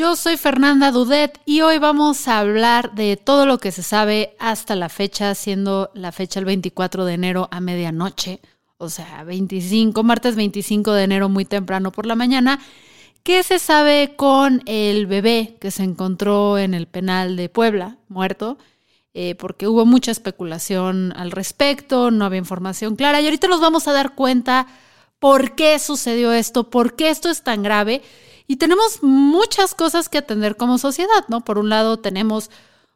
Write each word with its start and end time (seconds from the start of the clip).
Yo 0.00 0.16
soy 0.16 0.38
Fernanda 0.38 0.92
Dudet 0.92 1.42
y 1.44 1.60
hoy 1.60 1.76
vamos 1.76 2.26
a 2.26 2.38
hablar 2.38 2.94
de 2.94 3.18
todo 3.18 3.44
lo 3.44 3.58
que 3.58 3.70
se 3.70 3.82
sabe 3.82 4.34
hasta 4.38 4.74
la 4.74 4.88
fecha, 4.88 5.34
siendo 5.34 5.90
la 5.92 6.10
fecha 6.10 6.40
el 6.40 6.46
24 6.46 7.04
de 7.04 7.12
enero 7.12 7.48
a 7.50 7.60
medianoche, 7.60 8.40
o 8.78 8.88
sea, 8.88 9.24
25, 9.24 10.02
martes 10.02 10.36
25 10.36 10.94
de 10.94 11.04
enero 11.04 11.28
muy 11.28 11.44
temprano 11.44 11.92
por 11.92 12.06
la 12.06 12.14
mañana. 12.14 12.60
¿Qué 13.22 13.42
se 13.42 13.58
sabe 13.58 14.14
con 14.16 14.62
el 14.64 15.06
bebé 15.06 15.58
que 15.60 15.70
se 15.70 15.82
encontró 15.82 16.56
en 16.56 16.72
el 16.72 16.86
penal 16.86 17.36
de 17.36 17.50
Puebla, 17.50 17.98
muerto? 18.08 18.56
Eh, 19.12 19.34
porque 19.34 19.68
hubo 19.68 19.84
mucha 19.84 20.12
especulación 20.12 21.12
al 21.14 21.30
respecto, 21.30 22.10
no 22.10 22.24
había 22.24 22.38
información 22.38 22.96
clara 22.96 23.20
y 23.20 23.26
ahorita 23.26 23.48
nos 23.48 23.60
vamos 23.60 23.86
a 23.86 23.92
dar 23.92 24.14
cuenta 24.14 24.66
por 25.18 25.54
qué 25.54 25.78
sucedió 25.78 26.32
esto, 26.32 26.70
por 26.70 26.96
qué 26.96 27.10
esto 27.10 27.28
es 27.28 27.42
tan 27.42 27.62
grave 27.62 28.00
y 28.50 28.56
tenemos 28.56 29.04
muchas 29.04 29.76
cosas 29.76 30.08
que 30.08 30.18
atender 30.18 30.56
como 30.56 30.76
sociedad, 30.76 31.24
¿no? 31.28 31.44
Por 31.44 31.56
un 31.56 31.68
lado 31.68 32.00
tenemos, 32.00 32.50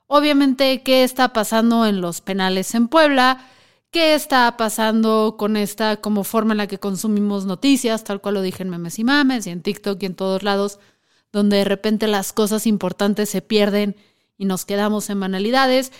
obviamente, 0.08 0.82
qué 0.82 1.04
está 1.04 1.32
pasando 1.32 1.86
en 1.86 2.00
los 2.00 2.20
penales 2.20 2.74
en 2.74 2.88
Puebla, 2.88 3.46
qué 3.92 4.14
está 4.14 4.56
pasando 4.56 5.36
con 5.38 5.56
esta 5.56 5.98
como 6.00 6.24
forma 6.24 6.54
en 6.54 6.58
la 6.58 6.66
que 6.66 6.80
consumimos 6.80 7.44
noticias, 7.44 8.02
tal 8.02 8.20
cual 8.20 8.34
lo 8.34 8.42
dije 8.42 8.64
en 8.64 8.70
Memes 8.70 8.98
y 8.98 9.04
Mames 9.04 9.46
y 9.46 9.50
en 9.50 9.62
TikTok 9.62 10.02
y 10.02 10.06
en 10.06 10.16
todos 10.16 10.42
lados, 10.42 10.80
donde 11.30 11.58
de 11.58 11.64
repente 11.64 12.08
las 12.08 12.32
cosas 12.32 12.66
importantes 12.66 13.30
se 13.30 13.40
pierden 13.40 13.94
y 14.36 14.46
nos 14.46 14.64
quedamos 14.64 15.08
en 15.08 15.20
banalidades. 15.20 15.92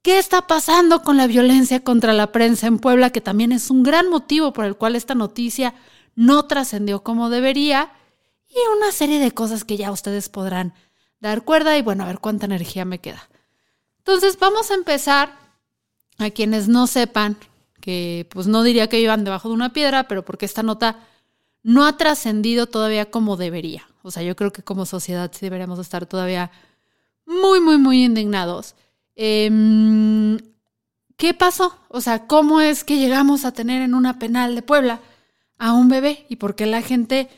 ¿Qué 0.00 0.16
está 0.18 0.46
pasando 0.46 1.02
con 1.02 1.18
la 1.18 1.26
violencia 1.26 1.84
contra 1.84 2.14
la 2.14 2.32
prensa 2.32 2.68
en 2.68 2.78
Puebla? 2.78 3.10
Que 3.10 3.20
también 3.20 3.52
es 3.52 3.70
un 3.70 3.82
gran 3.82 4.08
motivo 4.08 4.54
por 4.54 4.64
el 4.64 4.76
cual 4.76 4.96
esta 4.96 5.14
noticia 5.14 5.74
no 6.14 6.46
trascendió 6.46 7.02
como 7.02 7.28
debería 7.28 7.92
y 8.54 8.76
una 8.76 8.92
serie 8.92 9.18
de 9.18 9.32
cosas 9.32 9.64
que 9.64 9.76
ya 9.76 9.90
ustedes 9.90 10.28
podrán 10.28 10.74
dar 11.20 11.42
cuerda 11.42 11.76
y 11.76 11.82
bueno, 11.82 12.04
a 12.04 12.06
ver 12.06 12.20
cuánta 12.20 12.46
energía 12.46 12.84
me 12.84 13.00
queda. 13.00 13.28
Entonces 13.98 14.38
vamos 14.38 14.70
a 14.70 14.74
empezar 14.74 15.34
a 16.18 16.30
quienes 16.30 16.68
no 16.68 16.86
sepan, 16.86 17.36
que 17.80 18.28
pues 18.30 18.46
no 18.46 18.62
diría 18.62 18.88
que 18.88 18.98
vivan 18.98 19.24
debajo 19.24 19.48
de 19.48 19.54
una 19.54 19.72
piedra, 19.72 20.06
pero 20.06 20.24
porque 20.24 20.46
esta 20.46 20.62
nota 20.62 21.00
no 21.62 21.84
ha 21.86 21.96
trascendido 21.96 22.66
todavía 22.66 23.10
como 23.10 23.36
debería. 23.36 23.88
O 24.02 24.10
sea, 24.10 24.22
yo 24.22 24.36
creo 24.36 24.52
que 24.52 24.62
como 24.62 24.86
sociedad 24.86 25.32
sí 25.34 25.46
deberíamos 25.46 25.78
estar 25.78 26.06
todavía 26.06 26.50
muy, 27.26 27.60
muy, 27.60 27.78
muy 27.78 28.04
indignados. 28.04 28.74
Em, 29.16 30.38
¿Qué 31.16 31.32
pasó? 31.32 31.76
O 31.88 32.00
sea, 32.00 32.26
¿cómo 32.26 32.60
es 32.60 32.84
que 32.84 32.98
llegamos 32.98 33.44
a 33.44 33.52
tener 33.52 33.82
en 33.82 33.94
una 33.94 34.18
penal 34.18 34.54
de 34.54 34.62
Puebla 34.62 35.00
a 35.58 35.72
un 35.72 35.88
bebé? 35.88 36.26
¿Y 36.28 36.36
por 36.36 36.54
qué 36.54 36.66
la 36.66 36.82
gente 36.82 37.28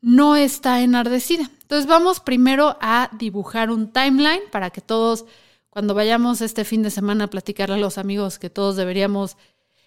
no 0.00 0.36
está 0.36 0.82
enardecida. 0.82 1.50
Entonces 1.62 1.86
vamos 1.86 2.20
primero 2.20 2.76
a 2.80 3.10
dibujar 3.18 3.70
un 3.70 3.92
timeline 3.92 4.42
para 4.50 4.70
que 4.70 4.80
todos, 4.80 5.24
cuando 5.70 5.94
vayamos 5.94 6.40
este 6.40 6.64
fin 6.64 6.82
de 6.82 6.90
semana 6.90 7.24
a 7.24 7.30
platicarle 7.30 7.74
a 7.76 7.78
los 7.78 7.98
amigos 7.98 8.38
que 8.38 8.50
todos 8.50 8.76
deberíamos 8.76 9.36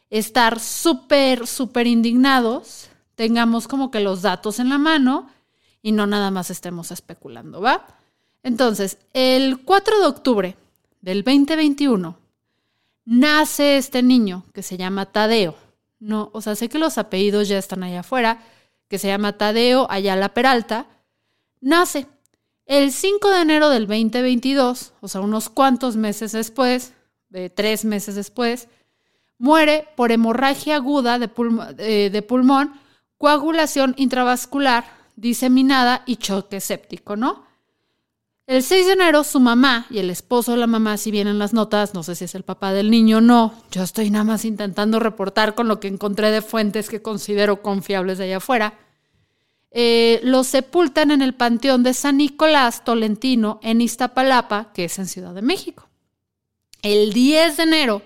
estar 0.09 0.59
súper, 0.59 1.47
súper 1.47 1.87
indignados, 1.87 2.89
tengamos 3.15 3.67
como 3.67 3.91
que 3.91 4.01
los 4.01 4.21
datos 4.21 4.59
en 4.59 4.69
la 4.69 4.77
mano 4.77 5.29
y 5.81 5.91
no 5.91 6.05
nada 6.05 6.29
más 6.31 6.51
estemos 6.51 6.91
especulando, 6.91 7.61
¿va? 7.61 7.87
Entonces, 8.43 8.97
el 9.13 9.61
4 9.63 9.99
de 9.99 10.05
octubre 10.05 10.57
del 11.01 11.23
2021 11.23 12.17
nace 13.05 13.77
este 13.77 14.03
niño 14.03 14.45
que 14.53 14.63
se 14.63 14.77
llama 14.77 15.07
Tadeo. 15.07 15.55
No, 15.99 16.29
o 16.33 16.41
sea, 16.41 16.55
sé 16.55 16.69
que 16.69 16.79
los 16.79 16.97
apellidos 16.97 17.47
ya 17.47 17.57
están 17.57 17.83
allá 17.83 17.99
afuera, 18.01 18.43
que 18.91 18.99
se 18.99 19.07
llama 19.07 19.37
Tadeo 19.37 19.87
Ayala 19.89 20.33
Peralta, 20.33 20.85
nace 21.61 22.07
el 22.65 22.91
5 22.91 23.29
de 23.29 23.41
enero 23.41 23.69
del 23.69 23.87
2022, 23.87 24.91
o 24.99 25.07
sea, 25.07 25.21
unos 25.21 25.47
cuantos 25.47 25.95
meses 25.95 26.33
después, 26.33 26.91
de 27.29 27.49
tres 27.49 27.85
meses 27.85 28.15
después, 28.15 28.67
muere 29.37 29.87
por 29.95 30.11
hemorragia 30.11 30.75
aguda 30.75 31.19
de, 31.19 31.29
eh, 31.77 32.09
de 32.11 32.21
pulmón, 32.21 32.73
coagulación 33.17 33.93
intravascular 33.95 34.83
diseminada 35.15 36.03
y 36.05 36.17
choque 36.17 36.59
séptico, 36.59 37.15
¿no? 37.15 37.45
El 38.47 38.63
6 38.63 38.87
de 38.87 38.93
enero 38.93 39.23
su 39.23 39.39
mamá 39.39 39.85
y 39.89 39.99
el 39.99 40.09
esposo 40.09 40.51
de 40.51 40.57
la 40.57 40.67
mamá, 40.67 40.97
si 40.97 41.11
vienen 41.11 41.39
las 41.39 41.53
notas, 41.53 41.93
no 41.93 42.03
sé 42.03 42.15
si 42.15 42.25
es 42.25 42.35
el 42.35 42.43
papá 42.43 42.73
del 42.73 42.89
niño 42.89 43.19
o 43.19 43.21
no, 43.21 43.53
yo 43.71 43.83
estoy 43.83 44.09
nada 44.09 44.25
más 44.25 44.45
intentando 44.45 44.99
reportar 44.99 45.55
con 45.55 45.67
lo 45.67 45.79
que 45.79 45.87
encontré 45.87 46.31
de 46.31 46.41
fuentes 46.41 46.89
que 46.89 47.01
considero 47.01 47.61
confiables 47.61 48.17
de 48.17 48.25
allá 48.25 48.37
afuera, 48.37 48.73
eh, 49.69 50.19
lo 50.23 50.43
sepultan 50.43 51.11
en 51.11 51.21
el 51.21 51.33
Panteón 51.33 51.83
de 51.83 51.93
San 51.93 52.17
Nicolás 52.17 52.83
Tolentino 52.83 53.59
en 53.63 53.79
Iztapalapa, 53.79 54.73
que 54.73 54.85
es 54.85 54.99
en 54.99 55.07
Ciudad 55.07 55.33
de 55.33 55.41
México. 55.41 55.87
El 56.81 57.13
10 57.13 57.57
de 57.57 57.63
enero, 57.63 58.01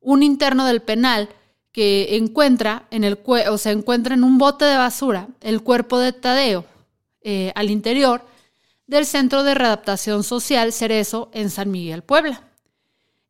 un 0.00 0.22
interno 0.22 0.64
del 0.64 0.80
penal 0.80 1.28
que 1.72 2.16
encuentra 2.16 2.86
en 2.90 3.04
el 3.04 3.18
o 3.26 3.58
se 3.58 3.72
encuentra 3.72 4.14
en 4.14 4.24
un 4.24 4.38
bote 4.38 4.64
de 4.64 4.78
basura 4.78 5.28
el 5.42 5.62
cuerpo 5.62 5.98
de 5.98 6.14
Tadeo 6.14 6.64
eh, 7.20 7.52
al 7.54 7.70
interior 7.70 8.24
del 8.86 9.06
Centro 9.06 9.42
de 9.42 9.54
Readaptación 9.54 10.22
Social 10.24 10.72
Cerezo 10.72 11.30
en 11.32 11.50
San 11.50 11.70
Miguel, 11.70 12.02
Puebla. 12.02 12.42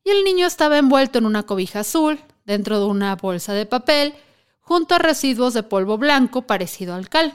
Y 0.05 0.11
el 0.11 0.25
niño 0.25 0.47
estaba 0.47 0.79
envuelto 0.79 1.19
en 1.19 1.27
una 1.27 1.45
cobija 1.45 1.81
azul, 1.81 2.21
dentro 2.45 2.79
de 2.79 2.87
una 2.87 3.17
bolsa 3.17 3.53
de 3.55 3.67
papel, 3.67 4.15
junto 4.61 4.95
a 4.95 4.99
residuos 4.99 5.55
de 5.55 5.63
polvo 5.63 5.99
blanco 5.99 6.43
parecido 6.43 6.95
al 6.95 7.09
cal. 7.09 7.35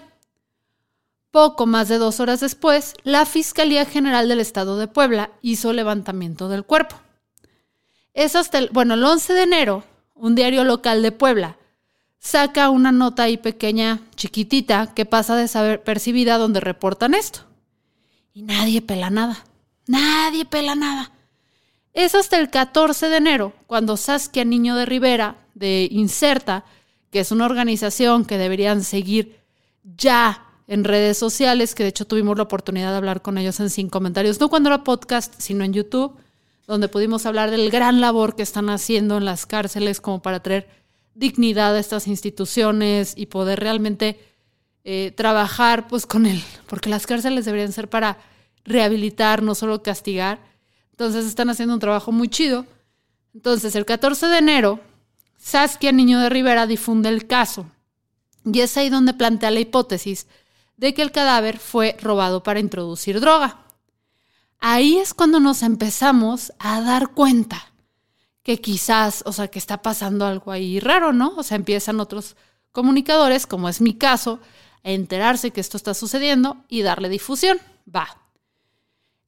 Poco 1.31 1.65
más 1.65 1.87
de 1.87 1.97
dos 1.97 2.19
horas 2.19 2.41
después, 2.41 2.93
la 3.03 3.25
Fiscalía 3.25 3.85
General 3.85 4.27
del 4.27 4.39
Estado 4.39 4.77
de 4.77 4.87
Puebla 4.87 5.31
hizo 5.41 5.73
levantamiento 5.73 6.49
del 6.49 6.65
cuerpo. 6.65 6.97
Es 8.13 8.35
hasta 8.35 8.57
el, 8.57 8.69
bueno, 8.71 8.95
el 8.95 9.03
11 9.03 9.33
de 9.33 9.43
enero, 9.43 9.83
un 10.13 10.35
diario 10.35 10.63
local 10.63 11.01
de 11.01 11.11
Puebla 11.11 11.57
saca 12.21 12.69
una 12.69 12.91
nota 12.91 13.23
ahí 13.23 13.37
pequeña, 13.37 13.99
chiquitita, 14.15 14.93
que 14.93 15.05
pasa 15.05 15.35
desapercibida 15.35 16.37
donde 16.37 16.59
reportan 16.59 17.15
esto. 17.15 17.50
Y 18.33 18.43
nadie 18.43 18.81
pela 18.81 19.09
nada. 19.09 19.43
Nadie 19.87 20.45
pela 20.45 20.75
nada. 20.75 21.11
Es 21.93 22.15
hasta 22.15 22.37
el 22.39 22.49
14 22.49 23.09
de 23.09 23.17
enero 23.17 23.53
cuando 23.67 23.97
Saskia 23.97 24.45
Niño 24.45 24.75
de 24.75 24.85
Rivera, 24.85 25.35
de 25.53 25.87
Inserta, 25.91 26.63
que 27.11 27.19
es 27.19 27.31
una 27.31 27.45
organización 27.45 28.25
que 28.25 28.37
deberían 28.37 28.83
seguir 28.83 29.39
ya 29.83 30.45
en 30.67 30.85
redes 30.85 31.17
sociales, 31.17 31.75
que 31.75 31.83
de 31.83 31.89
hecho 31.89 32.07
tuvimos 32.07 32.37
la 32.37 32.43
oportunidad 32.43 32.91
de 32.91 32.97
hablar 32.97 33.21
con 33.21 33.37
ellos 33.37 33.59
en 33.59 33.69
Sin 33.69 33.89
Comentarios, 33.89 34.39
no 34.39 34.49
cuando 34.49 34.69
era 34.69 34.85
podcast, 34.85 35.33
sino 35.37 35.65
en 35.65 35.73
YouTube, 35.73 36.15
donde 36.65 36.87
pudimos 36.87 37.25
hablar 37.25 37.51
del 37.51 37.69
gran 37.69 37.99
labor 37.99 38.35
que 38.37 38.43
están 38.43 38.69
haciendo 38.69 39.17
en 39.17 39.25
las 39.25 39.45
cárceles 39.45 39.99
como 39.99 40.21
para 40.21 40.41
traer 40.41 40.69
dignidad 41.13 41.75
a 41.75 41.79
estas 41.79 42.07
instituciones 42.07 43.13
y 43.17 43.25
poder 43.25 43.59
realmente 43.59 44.17
eh, 44.83 45.13
trabajar 45.15 45.87
pues 45.87 46.05
con 46.05 46.25
él, 46.25 46.43
porque 46.67 46.89
las 46.89 47.05
cárceles 47.05 47.45
deberían 47.45 47.71
ser 47.71 47.89
para 47.89 48.17
rehabilitar, 48.63 49.43
no 49.43 49.55
solo 49.55 49.83
castigar. 49.83 50.39
Entonces 50.91 51.25
están 51.25 51.49
haciendo 51.49 51.73
un 51.73 51.79
trabajo 51.79 52.11
muy 52.11 52.29
chido. 52.29 52.65
Entonces 53.33 53.75
el 53.75 53.85
14 53.85 54.27
de 54.27 54.37
enero, 54.37 54.79
Saskia 55.37 55.91
Niño 55.91 56.19
de 56.19 56.29
Rivera 56.29 56.67
difunde 56.67 57.09
el 57.09 57.27
caso. 57.27 57.65
Y 58.45 58.59
es 58.61 58.75
ahí 58.77 58.89
donde 58.89 59.13
plantea 59.13 59.51
la 59.51 59.59
hipótesis 59.59 60.27
de 60.77 60.93
que 60.93 61.03
el 61.03 61.11
cadáver 61.11 61.59
fue 61.59 61.95
robado 62.01 62.41
para 62.41 62.59
introducir 62.59 63.19
droga. 63.19 63.59
ahí 64.59 64.97
es 64.97 65.13
cuando 65.13 65.39
nos 65.39 65.63
empezamos 65.63 66.53
a 66.59 66.81
dar 66.81 67.09
cuenta 67.09 67.71
que 68.43 68.59
quizás, 68.59 69.23
o 69.25 69.31
sea, 69.33 69.47
que 69.47 69.59
está 69.59 69.81
pasando 69.81 70.25
algo 70.25 70.51
ahí 70.51 70.79
raro, 70.79 71.13
¿no? 71.13 71.33
O 71.37 71.43
sea, 71.43 71.55
empiezan 71.57 71.99
otros 71.99 72.35
comunicadores, 72.71 73.45
como 73.45 73.69
es 73.69 73.81
mi 73.81 73.93
caso, 73.93 74.39
enterarse 74.83 75.51
que 75.51 75.61
esto 75.61 75.77
está 75.77 75.93
sucediendo 75.93 76.57
y 76.67 76.81
darle 76.81 77.09
difusión. 77.09 77.59
Va. 77.93 78.07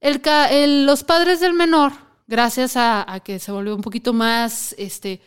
El, 0.01 0.85
los 0.85 1.03
padres 1.03 1.39
del 1.39 1.53
menor, 1.53 1.93
gracias 2.27 2.73
a, 2.75 3.21
que 3.23 3.39
se 3.39 3.51
volvió 3.51 3.75
un 3.75 3.81
poquito 3.81 4.13
más 4.13 4.75
este, 4.77 5.21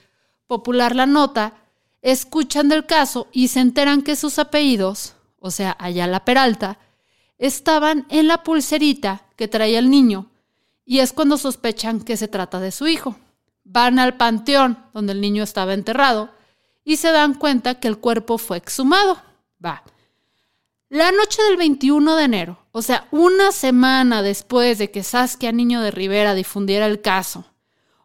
popular 0.46 0.94
la 0.94 1.06
nota, 1.06 1.55
escuchan 2.02 2.69
del 2.69 2.87
caso 2.87 3.28
y 3.32 3.49
se 3.49 3.61
enteran 3.61 4.02
que 4.02 4.17
sus 4.17 4.38
apellidos, 4.38 5.14
o 5.40 5.50
sea, 5.50 5.76
Ayala 5.78 6.25
Peralta, 6.25 6.79
estaban 7.38 8.06
en 8.11 8.29
la 8.29 8.43
pulserita 8.43 9.22
que 9.37 9.49
traía 9.49 9.79
el 9.79 9.90
niño 9.90 10.31
y 10.84 11.00
es 11.00 11.12
cuando 11.12 11.37
sospechan 11.37 12.00
que 12.00 12.17
se 12.17 12.29
trata 12.29 12.61
de 12.61 12.70
su 12.70 12.87
hijo. 12.87 13.17
Van 13.64 13.99
al 13.99 14.17
panteón 14.17 14.79
donde 14.94 15.12
el 15.12 15.20
niño 15.20 15.43
estaba 15.43 15.75
enterrado 15.75 16.31
y 16.84 16.96
se 16.96 17.11
dan 17.11 17.34
cuenta 17.34 17.81
que 17.81 17.88
el 17.88 17.99
cuerpo 17.99 18.38
fue 18.38 18.58
exhumado. 18.58 19.20
Va. 19.62 19.82
La 20.88 21.11
noche 21.11 21.43
del 21.43 21.56
21 21.56 22.15
de 22.15 22.25
enero, 22.25 22.59
o 22.71 22.81
sea, 22.81 23.09
una 23.11 23.50
semana 23.50 24.23
después 24.23 24.79
de 24.79 24.93
que 24.93 25.03
Saskia 25.03 25.50
Niño 25.50 25.81
de 25.81 25.91
Rivera 25.91 26.35
difundiera 26.35 26.87
el 26.87 27.00
caso, 27.00 27.44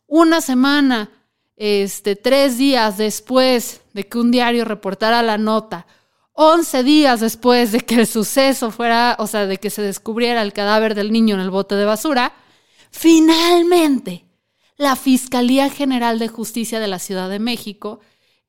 una 0.07 0.41
semana, 0.41 1.11
este, 1.57 2.15
tres 2.15 2.57
días 2.57 2.97
después 2.97 3.81
de 3.93 4.07
que 4.07 4.17
un 4.17 4.31
diario 4.31 4.65
reportara 4.65 5.21
la 5.21 5.37
nota, 5.37 5.85
11 6.33 6.83
días 6.83 7.19
después 7.19 7.71
de 7.71 7.81
que 7.81 7.95
el 7.95 8.07
suceso 8.07 8.71
fuera, 8.71 9.15
o 9.19 9.27
sea, 9.27 9.45
de 9.45 9.57
que 9.57 9.69
se 9.69 9.83
descubriera 9.83 10.41
el 10.41 10.51
cadáver 10.51 10.95
del 10.95 11.11
niño 11.11 11.35
en 11.35 11.41
el 11.41 11.51
bote 11.51 11.75
de 11.75 11.85
basura, 11.85 12.33
finalmente 12.89 14.25
la 14.75 14.95
Fiscalía 14.95 15.69
General 15.69 16.17
de 16.17 16.29
Justicia 16.29 16.79
de 16.79 16.87
la 16.87 16.97
Ciudad 16.97 17.29
de 17.29 17.37
México 17.37 17.99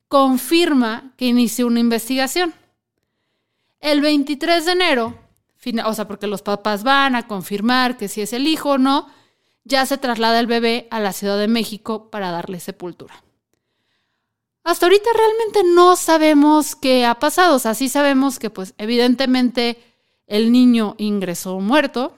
confirma 0.08 1.12
que 1.19 1.26
inició 1.26 1.67
una 1.67 1.81
investigación. 1.81 2.55
El 3.82 4.00
23 4.00 4.64
de 4.64 4.73
enero, 4.73 5.19
o 5.84 5.94
sea, 5.94 6.06
porque 6.06 6.29
los 6.29 6.40
papás 6.40 6.84
van 6.84 7.17
a 7.17 7.26
confirmar 7.26 7.96
que 7.96 8.08
si 8.08 8.23
es 8.23 8.32
el 8.32 8.46
hijo 8.46 8.70
o 8.70 8.79
no, 8.79 9.08
ya 9.64 9.84
se 9.87 9.99
traslada 9.99 10.38
el 10.38 10.46
bebé 10.46 10.87
a 10.90 11.00
la 11.00 11.12
Ciudad 11.12 11.37
de 11.37 11.49
México 11.49 12.08
para 12.08 12.31
darle 12.31 12.61
sepultura. 12.61 13.23
Hasta 14.62 14.87
ahorita 14.87 15.11
realmente 15.12 15.75
no 15.75 15.96
sabemos 15.96 16.76
qué 16.76 17.05
ha 17.05 17.17
pasado. 17.17 17.56
O 17.56 17.58
sea, 17.58 17.75
sí 17.75 17.88
sabemos 17.88 18.38
que, 18.38 18.50
pues, 18.50 18.75
evidentemente 18.79 19.82
el 20.28 20.52
niño 20.52 20.94
ingresó 20.99 21.58
muerto. 21.58 22.14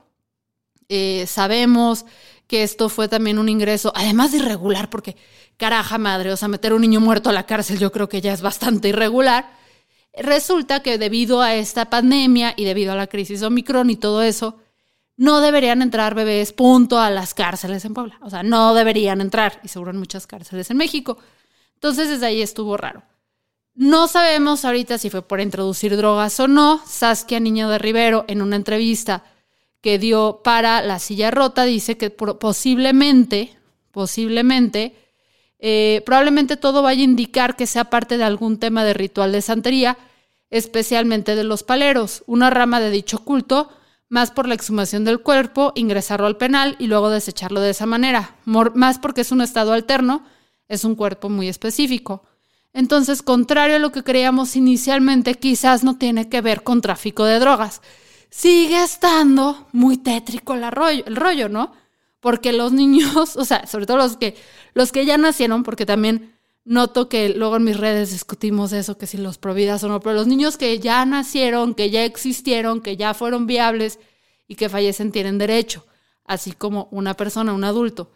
Eh, 0.91 1.25
sabemos 1.27 2.05
que 2.47 2.63
esto 2.63 2.91
fue 2.91 3.09
también 3.09 3.39
un 3.39 3.49
ingreso, 3.49 3.91
además 3.97 4.33
de 4.33 4.39
irregular, 4.39 4.91
porque 4.91 5.17
caraja 5.57 5.97
madre, 5.97 6.31
o 6.31 6.37
sea, 6.37 6.49
meter 6.49 6.75
un 6.75 6.83
niño 6.83 7.01
muerto 7.01 7.31
a 7.31 7.33
la 7.33 7.47
cárcel 7.47 7.79
yo 7.79 7.91
creo 7.91 8.11
que 8.11 8.21
ya 8.21 8.35
es 8.35 8.43
bastante 8.43 8.89
irregular. 8.89 9.64
Resulta 10.17 10.81
que 10.81 10.99
debido 10.99 11.43
a 11.43 11.55
esta 11.55 11.91
pandemia 11.91 12.55
y 12.57 12.65
debido 12.65 12.93
a 12.93 12.97
la 12.97 13.09
crisis 13.09 13.43
Omicron 13.43 13.91
y 13.91 13.97
todo 13.97 14.23
eso, 14.23 14.59
no 15.17 15.41
deberían 15.41 15.83
entrar 15.83 16.15
bebés, 16.15 16.53
punto, 16.53 16.99
a 16.99 17.11
las 17.11 17.35
cárceles 17.35 17.85
en 17.85 17.95
Puebla. 17.95 18.19
O 18.23 18.31
sea, 18.31 18.43
no 18.43 18.75
deberían 18.75 19.21
entrar, 19.21 19.61
y 19.63 19.69
seguro 19.69 19.91
en 19.91 19.99
muchas 19.99 20.27
cárceles 20.27 20.71
en 20.71 20.77
México. 20.77 21.19
Entonces 21.75 22.09
desde 22.09 22.27
ahí 22.27 22.43
estuvo 22.43 22.77
raro. 22.77 23.03
No 23.75 24.07
sabemos 24.07 24.65
ahorita 24.65 24.99
si 24.99 25.11
fue 25.11 25.23
por 25.23 25.41
introducir 25.41 25.97
drogas 25.97 26.39
o 26.39 26.47
no. 26.47 26.81
Saskia 26.87 27.41
Niño 27.41 27.69
de 27.69 27.79
Rivero, 27.79 28.25
en 28.29 28.41
una 28.41 28.57
entrevista 28.57 29.25
que 29.81 29.99
dio 29.99 30.41
para 30.43 30.81
La 30.81 30.99
Silla 30.99 31.31
Rota, 31.31 31.65
dice 31.65 31.97
que 31.97 32.11
posiblemente, 32.11 33.57
posiblemente, 33.91 34.97
eh, 35.67 36.03
probablemente 36.05 36.59
todo 36.59 36.83
vaya 36.83 37.01
a 37.01 37.05
indicar 37.05 37.57
que 37.57 37.67
sea 37.67 37.89
parte 37.89 38.19
de 38.19 38.25
algún 38.25 38.59
tema 38.59 38.85
de 38.85 38.93
ritual 38.93 39.33
de 39.33 39.41
santería, 39.41 39.97
especialmente 40.51 41.37
de 41.37 41.45
los 41.45 41.63
paleros, 41.63 42.23
una 42.27 42.51
rama 42.51 42.81
de 42.81 42.91
dicho 42.91 43.21
culto, 43.25 43.71
más 44.11 44.31
por 44.31 44.47
la 44.47 44.53
exhumación 44.53 45.07
del 45.07 45.23
cuerpo, 45.23 45.73
ingresarlo 45.75 46.27
al 46.27 46.37
penal 46.37 46.77
y 46.79 46.87
luego 46.87 47.09
desecharlo 47.09 47.63
de 47.63 47.71
esa 47.71 47.87
manera, 47.87 48.37
más 48.45 48.99
porque 48.99 49.23
es 49.23 49.33
un 49.33 49.41
estado 49.41 49.73
alterno 49.73 50.23
es 50.69 50.85
un 50.85 50.97
cuerpo 50.97 51.31
muy 51.31 51.49
específico. 51.49 52.25
Entonces, 52.75 53.23
contrario 53.23 53.77
a 53.77 53.79
lo 53.79 53.91
que 53.91 54.05
creíamos 54.05 54.57
inicialmente, 54.57 55.37
quizás 55.37 55.83
no 55.83 55.97
tiene 55.97 56.29
que 56.29 56.43
ver 56.43 56.63
con 56.63 56.83
tráfico 56.83 57.25
de 57.25 57.39
drogas. 57.39 57.81
Sigue 58.29 58.83
estando 58.83 59.67
muy 59.73 59.97
tétrico 59.97 60.53
el 60.53 60.65
el 61.07 61.17
rollo, 61.17 61.49
¿no? 61.49 61.73
Porque 62.25 62.55
los 62.55 62.73
niños, 62.73 63.37
o 63.37 63.45
sea, 63.45 63.67
sobre 63.67 63.85
todo 63.85 63.99
los 63.99 64.17
que, 64.17 64.35
los 64.73 64.93
que 64.93 65.05
ya 65.05 65.19
nacieron, 65.19 65.63
porque 65.63 65.85
también 65.85 66.35
noto 66.65 67.11
que 67.11 67.29
luego 67.29 67.57
en 67.57 67.65
mis 67.65 67.77
redes 67.77 68.13
discutimos 68.13 68.73
eso, 68.73 68.97
que 68.97 69.07
si 69.07 69.19
los 69.19 69.37
providas 69.37 69.85
o 69.85 69.89
no, 69.89 70.01
pero 70.01 70.15
los 70.15 70.27
niños 70.27 70.57
que 70.57 70.79
ya 70.79 71.05
nacieron, 71.05 71.75
que 71.75 71.91
ya 71.91 72.03
existieron, 72.03 72.81
que 72.81 72.97
ya 72.97 73.13
fueron 73.13 73.47
viables 73.47 73.99
y 74.49 74.55
que 74.55 74.71
fallecen 74.71 75.13
tienen 75.13 75.37
derecho, 75.37 75.85
así 76.25 76.53
como 76.53 76.89
una 76.93 77.13
persona, 77.13 77.53
un 77.53 77.63
adulto. 77.63 78.11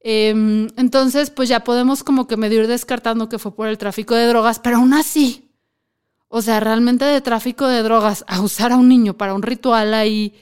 Em, 0.00 0.66
entonces, 0.76 1.30
pues 1.30 1.48
ya 1.48 1.62
podemos 1.62 2.02
como 2.02 2.26
que 2.26 2.36
medio 2.36 2.62
ir 2.62 2.66
descartando 2.66 3.28
que 3.28 3.38
fue 3.38 3.54
por 3.54 3.68
el 3.68 3.78
tráfico 3.78 4.16
de 4.16 4.26
drogas, 4.26 4.58
pero 4.58 4.78
aún 4.78 4.92
así, 4.92 5.52
o 6.26 6.42
sea, 6.42 6.58
realmente 6.58 7.04
de 7.04 7.20
tráfico 7.20 7.68
de 7.68 7.84
drogas 7.84 8.24
a 8.26 8.40
usar 8.40 8.72
a 8.72 8.76
un 8.76 8.88
niño 8.88 9.16
para 9.16 9.34
un 9.34 9.42
ritual 9.42 9.94
ahí, 9.94 10.34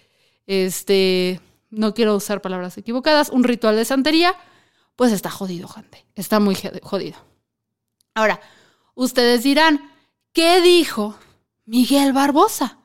este, 0.47 1.43
no 1.75 1.95
quiero 1.95 2.17
usar 2.17 2.41
palabras 2.41 2.77
equivocadas, 2.79 3.31
un 3.31 3.45
ritual 3.45 3.77
de 3.77 3.85
santería, 3.85 4.35
pues 4.97 5.13
está 5.13 5.31
jodido, 5.31 5.69
gente, 5.69 6.07
está 6.15 6.41
muy 6.41 6.57
jodido. 6.83 7.17
Ahora, 8.15 8.41
ustedes 8.95 9.43
dirán, 9.43 9.91
¿qué 10.33 10.61
dijo 10.61 11.17
Miguel 11.67 12.13
Barbosa, 12.13 12.79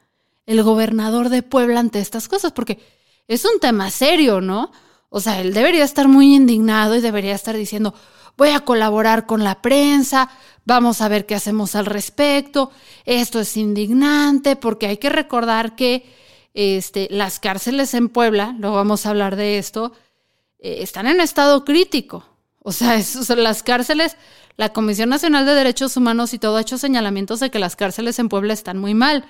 el 0.46 0.64
gobernador 0.64 1.30
de 1.30 1.44
Puebla, 1.44 1.80
ante 1.80 2.00
estas 2.00 2.28
cosas? 2.28 2.52
Porque 2.52 2.80
es 3.28 3.46
un 3.46 3.60
tema 3.60 3.92
serio, 3.92 4.42
¿no? 4.42 4.72
O 5.10 5.20
sea, 5.20 5.40
él 5.42 5.54
debería 5.54 5.84
estar 5.84 6.08
muy 6.08 6.36
indignado 6.36 6.96
y 6.96 7.02
debería 7.02 7.36
estar 7.36 7.56
diciendo, 7.56 7.94
voy 8.38 8.50
a 8.50 8.62
colaborar 8.62 9.26
con 9.26 9.44
la 9.44 9.62
prensa, 9.62 10.30
vamos 10.66 11.02
a 11.02 11.10
ver 11.10 11.26
qué 11.26 11.36
hacemos 11.36 11.76
al 11.76 11.86
respecto, 11.86 12.72
esto 13.06 13.40
es 13.40 13.58
indignante, 13.58 14.56
porque 14.56 14.88
hay 14.88 14.98
que 14.98 15.10
recordar 15.10 15.76
que 15.76 16.19
este, 16.54 17.08
las 17.12 17.40
cárceles 17.40 17.94
en 17.94 18.10
Puebla, 18.10 18.56
luego 18.60 18.76
vamos 18.76 19.06
a 19.06 19.10
hablar 19.10 19.36
de 19.36 19.58
esto, 19.58 19.94
eh, 20.60 20.78
están 20.82 21.08
en 21.08 21.22
estado 21.22 21.66
crítico. 21.66 22.26
O 22.62 22.74
sea, 22.74 23.00
las 23.38 23.64
cárceles, 23.64 24.18
la 24.58 24.74
Comisión 24.74 25.10
Nacional 25.10 25.46
de 25.46 25.56
Derechos 25.56 25.96
Humanos 25.96 26.34
y 26.34 26.40
todo 26.40 26.58
ha 26.58 26.62
hecho 26.62 26.78
señalamientos 26.78 27.40
de 27.40 27.50
que 27.50 27.58
las 27.58 27.78
cárceles 27.78 28.20
en 28.20 28.28
Puebla 28.28 28.54
están 28.54 28.78
muy 28.78 28.94
mal. 28.94 29.26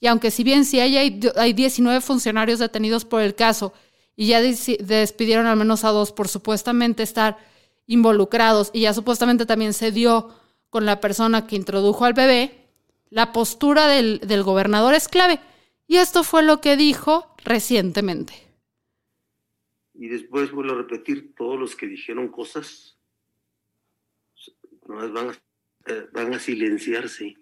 Y 0.00 0.08
aunque 0.08 0.32
si 0.32 0.42
bien 0.42 0.64
sí 0.64 0.80
hay, 0.80 1.20
hay 1.36 1.52
19 1.52 2.00
funcionarios 2.00 2.58
detenidos 2.58 3.04
por 3.04 3.22
el 3.22 3.36
caso, 3.36 3.72
y 4.16 4.26
ya 4.26 4.40
despidieron 4.40 5.46
al 5.46 5.56
menos 5.56 5.84
a 5.84 5.90
dos 5.90 6.12
por 6.12 6.28
supuestamente 6.28 7.02
estar 7.02 7.38
involucrados 7.86 8.70
y 8.72 8.82
ya 8.82 8.94
supuestamente 8.94 9.46
también 9.46 9.72
se 9.72 9.90
dio 9.90 10.28
con 10.70 10.86
la 10.86 11.00
persona 11.00 11.46
que 11.46 11.56
introdujo 11.56 12.04
al 12.04 12.14
bebé, 12.14 12.68
la 13.10 13.32
postura 13.32 13.86
del, 13.86 14.20
del 14.20 14.42
gobernador 14.42 14.94
es 14.94 15.08
clave. 15.08 15.40
Y 15.92 15.98
esto 15.98 16.24
fue 16.24 16.42
lo 16.42 16.62
que 16.62 16.78
dijo 16.78 17.34
recientemente. 17.44 18.32
Y 19.92 20.08
después 20.08 20.50
vuelvo 20.50 20.72
a 20.72 20.78
repetir, 20.78 21.34
todos 21.34 21.60
los 21.60 21.76
que 21.76 21.86
dijeron 21.86 22.28
cosas 22.28 22.96
van 24.86 25.28
a, 25.28 25.32
eh, 25.92 26.08
van 26.14 26.32
a 26.32 26.38
silenciarse, 26.38 27.36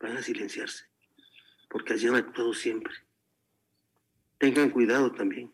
van 0.00 0.16
a 0.16 0.22
silenciarse, 0.22 0.86
porque 1.68 1.92
así 1.92 2.06
han 2.06 2.14
actuado 2.14 2.54
siempre 2.54 2.94
tengan 4.40 4.70
cuidado 4.70 5.12
también 5.12 5.52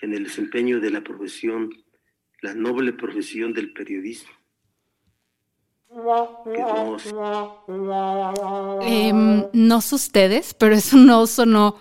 en 0.00 0.14
el 0.14 0.24
desempeño 0.24 0.80
de 0.80 0.90
la 0.90 1.04
profesión, 1.04 1.68
la 2.40 2.54
noble 2.54 2.94
profesión 2.94 3.52
del 3.52 3.74
periodismo. 3.74 4.37
Em, 8.82 9.46
no 9.52 9.80
sé 9.80 9.94
ustedes, 9.94 10.54
pero 10.54 10.74
eso 10.74 10.96
no 10.96 11.26
sonó 11.26 11.76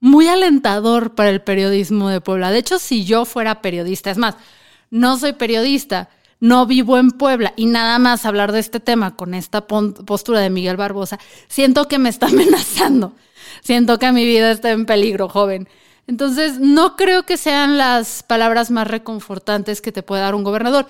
muy 0.00 0.28
alentador 0.28 1.14
para 1.14 1.30
el 1.30 1.42
periodismo 1.42 2.08
de 2.08 2.20
Puebla. 2.20 2.50
De 2.50 2.58
hecho, 2.58 2.78
si 2.78 3.04
yo 3.04 3.24
fuera 3.24 3.62
periodista, 3.62 4.10
es 4.10 4.18
más, 4.18 4.36
no 4.90 5.16
soy 5.18 5.32
periodista, 5.32 6.10
no 6.40 6.66
vivo 6.66 6.98
en 6.98 7.12
Puebla 7.12 7.52
y 7.56 7.66
nada 7.66 7.98
más 7.98 8.26
hablar 8.26 8.52
de 8.52 8.58
este 8.58 8.80
tema 8.80 9.16
con 9.16 9.34
esta 9.34 9.66
postura 9.66 10.40
de 10.40 10.50
Miguel 10.50 10.76
Barbosa, 10.76 11.18
siento 11.48 11.86
que 11.86 11.98
me 11.98 12.08
está 12.08 12.26
amenazando 12.28 13.14
siento 13.62 13.98
que 13.98 14.12
mi 14.12 14.24
vida 14.24 14.50
está 14.50 14.70
en 14.70 14.86
peligro, 14.86 15.28
joven. 15.28 15.68
Entonces, 16.06 16.58
no 16.58 16.96
creo 16.96 17.24
que 17.24 17.36
sean 17.36 17.78
las 17.78 18.22
palabras 18.22 18.70
más 18.70 18.88
reconfortantes 18.88 19.80
que 19.80 19.92
te 19.92 20.02
puede 20.02 20.22
dar 20.22 20.34
un 20.34 20.44
gobernador. 20.44 20.86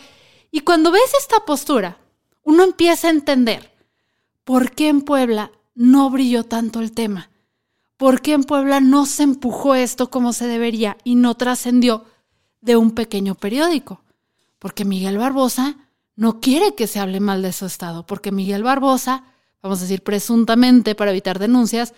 Y 0.51 0.61
cuando 0.61 0.91
ves 0.91 1.15
esta 1.19 1.45
postura, 1.45 1.99
uno 2.43 2.65
empieza 2.65 3.09
a 3.09 3.13
entender 3.13 3.73
por 4.45 4.73
qué 4.73 4.89
en 4.89 5.03
Puebla 5.03 5.53
no 5.75 6.11
brilló 6.11 6.45
tanto 6.45 6.81
el 6.81 6.93
tema. 6.93 7.31
¿por 8.03 8.21
qué 8.21 8.33
en 8.33 8.43
Puebla 8.43 8.81
no 8.81 9.07
se 9.07 9.23
empujó 9.23 9.77
esto 9.77 10.11
como 10.11 10.33
se 10.33 10.49
debería 10.49 10.97
y 11.05 11.15
no 11.15 11.37
trascendió 11.37 12.05
de 12.61 12.75
un 12.75 12.91
pequeño 12.91 13.37
periódico? 13.37 14.03
Porque 14.59 14.85
Miguel 14.85 15.19
Barbosa 15.19 15.77
no 16.17 16.41
quiere 16.41 16.75
que 16.75 16.89
se 16.89 16.99
hable 16.99 17.21
mal 17.21 17.43
de 17.43 17.53
su 17.53 17.65
estado, 17.65 18.05
porque 18.05 18.33
Miguel 18.33 18.65
Barbosa, 18.65 19.23
vamos 19.63 19.79
a 19.79 19.83
decir 19.83 20.03
presuntamente 20.03 20.97
para 20.97 21.13
evitar 21.13 21.39
denuncias, 21.39 21.95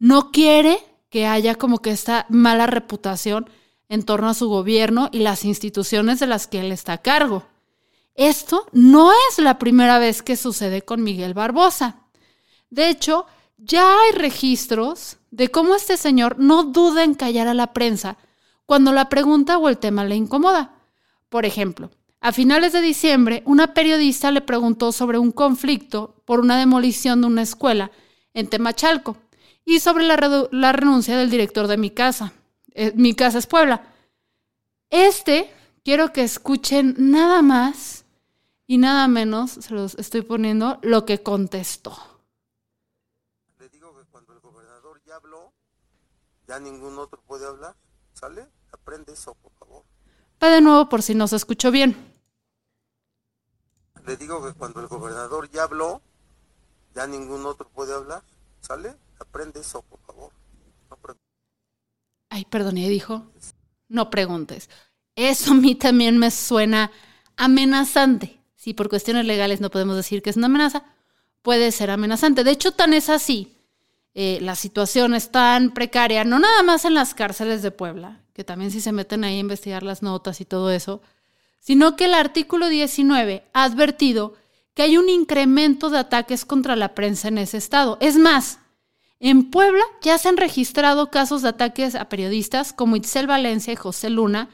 no 0.00 0.32
quiere 0.32 0.76
que 1.08 1.28
haya 1.28 1.54
como 1.54 1.78
que 1.78 1.92
esta 1.92 2.26
mala 2.30 2.66
reputación 2.66 3.48
en 3.88 4.02
torno 4.02 4.30
a 4.30 4.34
su 4.34 4.48
gobierno 4.48 5.08
y 5.12 5.20
las 5.20 5.44
instituciones 5.44 6.18
de 6.18 6.26
las 6.26 6.48
que 6.48 6.58
él 6.58 6.72
está 6.72 6.94
a 6.94 6.98
cargo. 6.98 7.46
Esto 8.14 8.66
no 8.72 9.12
es 9.12 9.38
la 9.38 9.58
primera 9.58 9.98
vez 9.98 10.22
que 10.22 10.36
sucede 10.36 10.82
con 10.82 11.02
Miguel 11.02 11.34
Barbosa. 11.34 12.04
De 12.70 12.88
hecho, 12.88 13.26
ya 13.56 14.00
hay 14.00 14.12
registros 14.12 15.18
de 15.30 15.50
cómo 15.50 15.74
este 15.74 15.96
señor 15.96 16.38
no 16.38 16.64
duda 16.64 17.02
en 17.02 17.14
callar 17.14 17.48
a 17.48 17.54
la 17.54 17.72
prensa 17.72 18.16
cuando 18.66 18.92
la 18.92 19.08
pregunta 19.08 19.58
o 19.58 19.68
el 19.68 19.78
tema 19.78 20.04
le 20.04 20.14
incomoda. 20.14 20.74
Por 21.28 21.44
ejemplo, 21.44 21.90
a 22.20 22.32
finales 22.32 22.72
de 22.72 22.80
diciembre, 22.80 23.42
una 23.46 23.74
periodista 23.74 24.30
le 24.30 24.40
preguntó 24.40 24.92
sobre 24.92 25.18
un 25.18 25.32
conflicto 25.32 26.22
por 26.24 26.40
una 26.40 26.58
demolición 26.58 27.20
de 27.20 27.26
una 27.26 27.42
escuela 27.42 27.90
en 28.32 28.48
Temachalco 28.48 29.16
y 29.64 29.80
sobre 29.80 30.04
la, 30.04 30.16
renuncia 30.72 31.16
del 31.16 31.30
director 31.30 31.66
de 31.66 31.76
mi 31.76 31.90
casa. 31.90 32.32
Eh, 32.74 32.92
mi 32.94 33.14
casa 33.14 33.38
es 33.38 33.46
Puebla. 33.46 33.82
Este, 34.88 35.50
quiero 35.82 36.12
que 36.12 36.22
escuchen 36.22 36.94
nada 36.96 37.42
más 37.42 38.03
y 38.66 38.78
nada 38.78 39.08
menos, 39.08 39.50
se 39.52 39.74
los 39.74 39.94
estoy 39.96 40.22
poniendo, 40.22 40.78
lo 40.82 41.04
que 41.04 41.22
contestó. 41.22 41.96
Le 43.58 43.68
digo 43.68 43.94
que 43.96 44.04
cuando 44.10 44.32
el 44.32 44.40
gobernador 44.40 45.00
ya 45.04 45.16
habló, 45.16 45.52
ya 46.46 46.58
ningún 46.58 46.98
otro 46.98 47.20
puede 47.22 47.46
hablar. 47.46 47.76
¿Sale? 48.14 48.46
Aprende 48.72 49.12
eso, 49.12 49.34
por 49.34 49.52
favor. 49.52 49.84
Va 50.42 50.48
de 50.48 50.60
nuevo 50.60 50.88
por 50.88 51.02
si 51.02 51.14
no 51.14 51.26
se 51.26 51.36
escuchó 51.36 51.70
bien. 51.70 52.14
Le 54.06 54.16
digo 54.16 54.44
que 54.44 54.52
cuando 54.52 54.80
el 54.80 54.86
gobernador 54.86 55.50
ya 55.50 55.64
habló, 55.64 56.00
ya 56.94 57.06
ningún 57.06 57.44
otro 57.46 57.68
puede 57.70 57.94
hablar. 57.94 58.22
¿Sale? 58.60 58.96
Aprende 59.18 59.60
eso, 59.60 59.82
por 59.82 60.00
favor. 60.00 60.32
Ay, 62.30 62.44
perdón, 62.46 62.78
¿y 62.78 62.88
dijo? 62.88 63.26
No 63.88 64.10
preguntes. 64.10 64.68
Eso 65.14 65.52
a 65.52 65.54
mí 65.54 65.74
también 65.74 66.18
me 66.18 66.30
suena 66.30 66.90
amenazante. 67.36 68.40
Si 68.64 68.72
por 68.72 68.88
cuestiones 68.88 69.26
legales 69.26 69.60
no 69.60 69.70
podemos 69.70 69.94
decir 69.94 70.22
que 70.22 70.30
es 70.30 70.38
una 70.38 70.46
amenaza, 70.46 70.84
puede 71.42 71.70
ser 71.70 71.90
amenazante. 71.90 72.44
De 72.44 72.50
hecho, 72.50 72.72
tan 72.72 72.94
es 72.94 73.10
así. 73.10 73.58
Eh, 74.14 74.38
la 74.40 74.54
situación 74.54 75.12
es 75.12 75.30
tan 75.30 75.74
precaria, 75.74 76.24
no 76.24 76.38
nada 76.38 76.62
más 76.62 76.86
en 76.86 76.94
las 76.94 77.12
cárceles 77.12 77.60
de 77.60 77.70
Puebla, 77.72 78.22
que 78.32 78.42
también 78.42 78.70
si 78.70 78.80
se 78.80 78.90
meten 78.90 79.22
ahí 79.22 79.36
a 79.36 79.40
investigar 79.40 79.82
las 79.82 80.02
notas 80.02 80.40
y 80.40 80.46
todo 80.46 80.70
eso, 80.70 81.02
sino 81.60 81.94
que 81.94 82.06
el 82.06 82.14
artículo 82.14 82.68
19 82.68 83.44
ha 83.52 83.64
advertido 83.64 84.32
que 84.72 84.80
hay 84.80 84.96
un 84.96 85.10
incremento 85.10 85.90
de 85.90 85.98
ataques 85.98 86.46
contra 86.46 86.74
la 86.74 86.94
prensa 86.94 87.28
en 87.28 87.36
ese 87.36 87.58
estado. 87.58 87.98
Es 88.00 88.16
más, 88.16 88.60
en 89.20 89.50
Puebla 89.50 89.84
ya 90.00 90.16
se 90.16 90.30
han 90.30 90.38
registrado 90.38 91.10
casos 91.10 91.42
de 91.42 91.50
ataques 91.50 91.94
a 91.96 92.08
periodistas 92.08 92.72
como 92.72 92.96
Itzel 92.96 93.26
Valencia 93.26 93.74
y 93.74 93.76
José 93.76 94.08
Luna, 94.08 94.48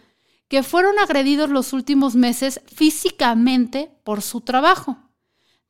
que 0.51 0.63
fueron 0.63 0.99
agredidos 0.99 1.49
los 1.49 1.73
últimos 1.73 2.17
meses 2.17 2.61
físicamente 2.67 3.91
por 4.05 4.21
su 4.21 4.43
trabajo. 4.43 4.99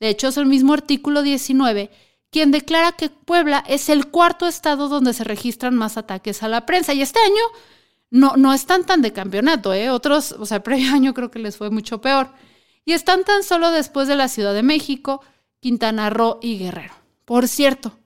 De 0.00 0.08
hecho, 0.08 0.28
es 0.28 0.38
el 0.38 0.46
mismo 0.46 0.72
artículo 0.72 1.22
19 1.22 1.90
quien 2.30 2.50
declara 2.50 2.92
que 2.92 3.10
Puebla 3.10 3.64
es 3.66 3.88
el 3.88 4.06
cuarto 4.06 4.46
estado 4.46 4.88
donde 4.88 5.12
se 5.12 5.25
registran 5.25 5.75
más 5.76 5.96
ataques 5.96 6.42
a 6.42 6.49
la 6.49 6.64
prensa. 6.64 6.94
Y 6.94 7.02
este 7.02 7.18
año 7.20 7.42
no, 8.10 8.37
no 8.37 8.54
están 8.54 8.87
tan 8.87 9.02
de 9.02 9.12
campeonato, 9.12 9.75
¿eh? 9.75 9.90
Otros, 9.90 10.32
o 10.32 10.46
sea, 10.46 10.62
previo 10.62 10.92
año 10.94 11.12
creo 11.12 11.30
que 11.30 11.40
les 11.40 11.56
fue 11.56 11.70
mucho 11.70 12.00
peor. 12.00 12.30
Y 12.84 12.92
están 12.92 13.25
tan 13.25 13.42
solo 13.42 13.70
después 13.70 14.08
de 14.08 14.16
la 14.16 14.28
Ciudad 14.28 14.54
de 14.54 14.62
México, 14.62 15.22
Quintana 15.60 16.08
Roo 16.08 16.38
y 16.40 16.58
Guerrero. 16.58 16.94
Por 17.25 17.49
cierto, 17.49 17.99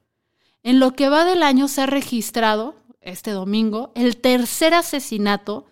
en 0.62 0.80
lo 0.80 0.94
que 0.94 1.08
va 1.08 1.24
del 1.24 1.42
año 1.42 1.68
se 1.68 1.82
ha 1.82 1.86
registrado, 1.86 2.74
este 3.00 3.30
domingo, 3.30 3.92
el 3.94 4.16
tercer 4.16 4.72
asesinato 4.74 5.66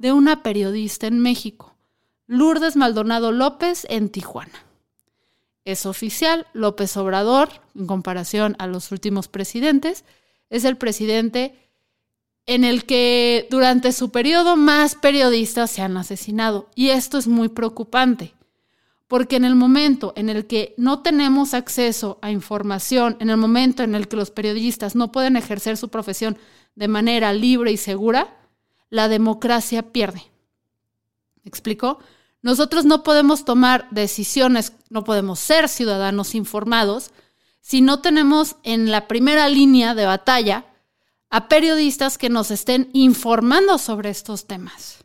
de 0.00 0.14
una 0.14 0.42
periodista 0.42 1.06
en 1.06 1.20
México, 1.20 1.76
Lourdes 2.26 2.74
Maldonado 2.74 3.32
López, 3.32 3.86
en 3.90 4.08
Tijuana. 4.08 4.64
Es 5.66 5.84
oficial, 5.84 6.46
López 6.54 6.96
Obrador, 6.96 7.50
en 7.74 7.86
comparación 7.86 8.56
a 8.58 8.66
los 8.66 8.92
últimos 8.92 9.28
presidentes, 9.28 10.06
es 10.48 10.64
el 10.64 10.78
presidente 10.78 11.54
en 12.46 12.64
el 12.64 12.86
que 12.86 13.46
durante 13.50 13.92
su 13.92 14.10
periodo 14.10 14.56
más 14.56 14.94
periodistas 14.94 15.70
se 15.70 15.82
han 15.82 15.98
asesinado. 15.98 16.70
Y 16.74 16.88
esto 16.88 17.18
es 17.18 17.28
muy 17.28 17.50
preocupante 17.50 18.32
porque 19.06 19.36
en 19.36 19.44
el 19.44 19.54
momento 19.54 20.14
en 20.16 20.30
el 20.30 20.46
que 20.46 20.72
no 20.78 21.00
tenemos 21.00 21.52
acceso 21.52 22.18
a 22.22 22.30
información, 22.30 23.18
en 23.20 23.28
el 23.28 23.36
momento 23.36 23.82
en 23.82 23.94
el 23.94 24.08
que 24.08 24.16
los 24.16 24.30
periodistas 24.30 24.94
no 24.96 25.12
pueden 25.12 25.36
ejercer 25.36 25.76
su 25.76 25.90
profesión 25.90 26.38
de 26.74 26.88
manera 26.88 27.34
libre 27.34 27.70
y 27.70 27.76
segura, 27.76 28.39
la 28.90 29.08
democracia 29.08 29.92
pierde. 29.92 30.22
¿Me 31.42 31.48
explico? 31.48 32.00
Nosotros 32.42 32.84
no 32.84 33.02
podemos 33.02 33.44
tomar 33.44 33.88
decisiones, 33.90 34.74
no 34.90 35.04
podemos 35.04 35.38
ser 35.38 35.68
ciudadanos 35.68 36.34
informados 36.34 37.10
si 37.60 37.80
no 37.80 38.00
tenemos 38.00 38.56
en 38.62 38.90
la 38.90 39.08
primera 39.08 39.48
línea 39.48 39.94
de 39.94 40.06
batalla 40.06 40.66
a 41.30 41.48
periodistas 41.48 42.18
que 42.18 42.28
nos 42.28 42.50
estén 42.50 42.90
informando 42.92 43.78
sobre 43.78 44.10
estos 44.10 44.46
temas 44.46 45.00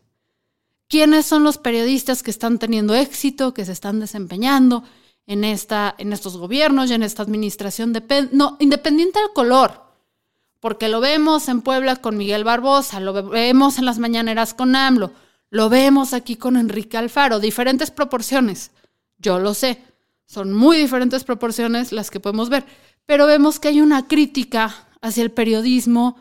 quiénes 0.87 1.25
son 1.25 1.43
los 1.43 1.57
periodistas 1.57 2.23
que 2.23 2.31
están 2.31 2.59
teniendo 2.59 2.95
éxito, 2.95 3.53
que 3.53 3.65
se 3.65 3.71
están 3.71 3.99
desempeñando 3.99 4.83
en, 5.27 5.43
esta, 5.43 5.95
en 5.97 6.13
estos 6.13 6.37
gobiernos 6.37 6.89
y 6.89 6.93
en 6.93 7.03
esta 7.03 7.23
administración, 7.23 7.93
no, 8.31 8.57
independiente 8.59 9.19
del 9.19 9.33
color, 9.33 9.84
porque 10.65 10.89
lo 10.89 10.99
vemos 10.99 11.47
en 11.47 11.61
Puebla 11.61 11.95
con 11.97 12.17
Miguel 12.17 12.43
Barbosa, 12.43 12.99
lo 12.99 13.13
vemos 13.29 13.77
en 13.77 13.85
las 13.85 13.99
mañaneras 13.99 14.55
con 14.55 14.75
AMLO, 14.75 15.11
lo 15.51 15.69
vemos 15.69 16.11
aquí 16.11 16.37
con 16.37 16.57
Enrique 16.57 16.97
Alfaro, 16.97 17.39
diferentes 17.39 17.91
proporciones, 17.91 18.71
yo 19.19 19.37
lo 19.37 19.53
sé, 19.53 19.83
son 20.25 20.53
muy 20.53 20.77
diferentes 20.77 21.23
proporciones 21.23 21.91
las 21.91 22.09
que 22.09 22.19
podemos 22.19 22.49
ver, 22.49 22.65
pero 23.05 23.27
vemos 23.27 23.59
que 23.59 23.67
hay 23.67 23.79
una 23.79 24.07
crítica 24.07 24.87
hacia 25.01 25.21
el 25.21 25.29
periodismo, 25.29 26.17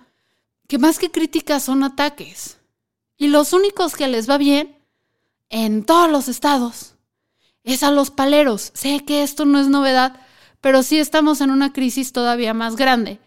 que 0.69 0.77
más 0.77 0.99
que 0.99 1.11
críticas 1.11 1.63
son 1.63 1.83
ataques. 1.83 2.59
Y 3.17 3.29
los 3.29 3.55
únicos 3.55 3.97
que 3.97 4.09
les 4.09 4.29
va 4.29 4.37
bien 4.37 4.77
en 5.49 5.85
todos 5.85 6.11
los 6.11 6.29
estados 6.29 6.97
es 7.63 7.83
a 7.83 7.91
los 7.91 8.11
paleros. 8.11 8.73
Sé 8.75 9.07
que 9.07 9.23
esto 9.23 9.47
no 9.47 9.59
es 9.59 9.69
novedad, 9.69 10.21
pero 10.61 10.83
sí 10.83 10.99
estamos 10.99 11.41
en 11.41 11.51
una 11.51 11.73
crisis 11.73 12.13
todavía 12.13 12.53
más 12.53 12.77
grande, 12.77 13.21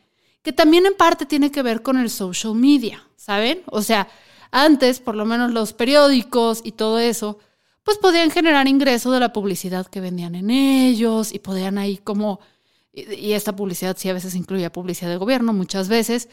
que 0.47 0.53
también 0.53 0.85
en 0.85 0.93
parte 0.93 1.25
tiene 1.25 1.51
que 1.51 1.61
ver 1.61 1.81
con 1.81 1.97
el 1.97 2.09
social 2.09 2.55
media, 2.55 3.05
¿saben? 3.17 3.63
O 3.65 3.81
sea, 3.81 4.07
antes, 4.49 5.01
por 5.01 5.13
lo 5.13 5.25
menos 5.25 5.51
los 5.51 5.73
periódicos 5.73 6.61
y 6.63 6.71
todo 6.71 6.99
eso, 6.99 7.37
pues 7.83 7.97
podían 7.97 8.31
generar 8.31 8.65
ingreso 8.65 9.11
de 9.11 9.19
la 9.19 9.33
publicidad 9.33 9.87
que 9.87 9.99
vendían 9.99 10.35
en 10.35 10.49
ellos 10.49 11.33
y 11.33 11.39
podían 11.39 11.77
ahí 11.77 11.97
como, 11.97 12.39
y 12.93 13.33
esta 13.33 13.57
publicidad 13.57 13.97
sí 13.99 14.07
a 14.07 14.13
veces 14.13 14.35
incluía 14.35 14.71
publicidad 14.71 15.09
de 15.09 15.17
gobierno, 15.17 15.51
muchas 15.51 15.89
veces, 15.89 16.29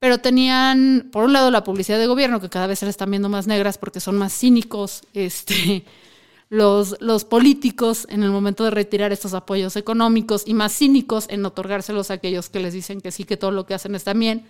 pero 0.00 0.18
tenían, 0.18 1.10
por 1.12 1.22
un 1.22 1.32
lado, 1.32 1.52
la 1.52 1.62
publicidad 1.62 2.00
de 2.00 2.08
gobierno, 2.08 2.40
que 2.40 2.48
cada 2.48 2.66
vez 2.66 2.80
se 2.80 2.86
le 2.86 2.90
están 2.90 3.12
viendo 3.12 3.28
más 3.28 3.46
negras 3.46 3.78
porque 3.78 4.00
son 4.00 4.18
más 4.18 4.36
cínicos 4.36 5.04
este, 5.14 5.84
los, 6.52 6.96
los 7.00 7.24
políticos 7.24 8.06
en 8.10 8.22
el 8.22 8.30
momento 8.30 8.62
de 8.62 8.70
retirar 8.70 9.10
estos 9.10 9.32
apoyos 9.32 9.74
económicos 9.76 10.42
y 10.44 10.52
más 10.52 10.76
cínicos 10.76 11.24
en 11.30 11.46
otorgárselos 11.46 12.10
a 12.10 12.14
aquellos 12.14 12.50
que 12.50 12.60
les 12.60 12.74
dicen 12.74 13.00
que 13.00 13.10
sí, 13.10 13.24
que 13.24 13.38
todo 13.38 13.52
lo 13.52 13.64
que 13.64 13.72
hacen 13.72 13.94
está 13.94 14.12
bien. 14.12 14.46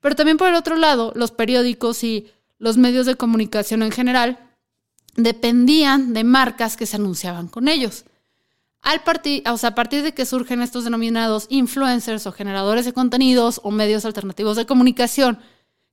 Pero 0.00 0.14
también 0.14 0.36
por 0.36 0.46
el 0.46 0.54
otro 0.54 0.76
lado, 0.76 1.12
los 1.16 1.32
periódicos 1.32 2.04
y 2.04 2.30
los 2.60 2.76
medios 2.76 3.04
de 3.04 3.16
comunicación 3.16 3.82
en 3.82 3.90
general 3.90 4.48
dependían 5.16 6.12
de 6.12 6.22
marcas 6.22 6.76
que 6.76 6.86
se 6.86 6.94
anunciaban 6.94 7.48
con 7.48 7.66
ellos. 7.66 8.04
Al 8.80 9.02
o 9.50 9.56
sea, 9.58 9.70
a 9.70 9.74
partir 9.74 10.04
de 10.04 10.14
que 10.14 10.26
surgen 10.26 10.62
estos 10.62 10.84
denominados 10.84 11.46
influencers 11.48 12.28
o 12.28 12.32
generadores 12.32 12.84
de 12.84 12.92
contenidos 12.92 13.60
o 13.64 13.72
medios 13.72 14.04
alternativos 14.04 14.56
de 14.56 14.66
comunicación 14.66 15.40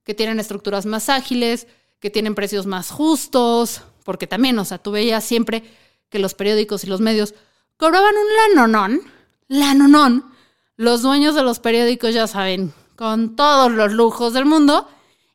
que 0.04 0.14
tienen 0.14 0.38
estructuras 0.38 0.86
más 0.86 1.08
ágiles, 1.08 1.66
que 1.98 2.10
tienen 2.10 2.36
precios 2.36 2.64
más 2.64 2.92
justos, 2.92 3.82
porque 4.02 4.26
también, 4.26 4.58
o 4.58 4.64
sea, 4.64 4.78
tú 4.78 4.90
veías 4.90 5.24
siempre 5.24 5.64
que 6.08 6.18
los 6.18 6.34
periódicos 6.34 6.84
y 6.84 6.86
los 6.86 7.00
medios 7.00 7.34
cobraban 7.76 8.14
un 8.14 8.56
lanonón, 8.56 9.00
lanonón, 9.48 10.32
los 10.76 11.02
dueños 11.02 11.34
de 11.34 11.42
los 11.42 11.58
periódicos 11.58 12.14
ya 12.14 12.26
saben, 12.26 12.72
con 12.96 13.36
todos 13.36 13.72
los 13.72 13.92
lujos 13.92 14.32
del 14.32 14.44
mundo, 14.44 14.88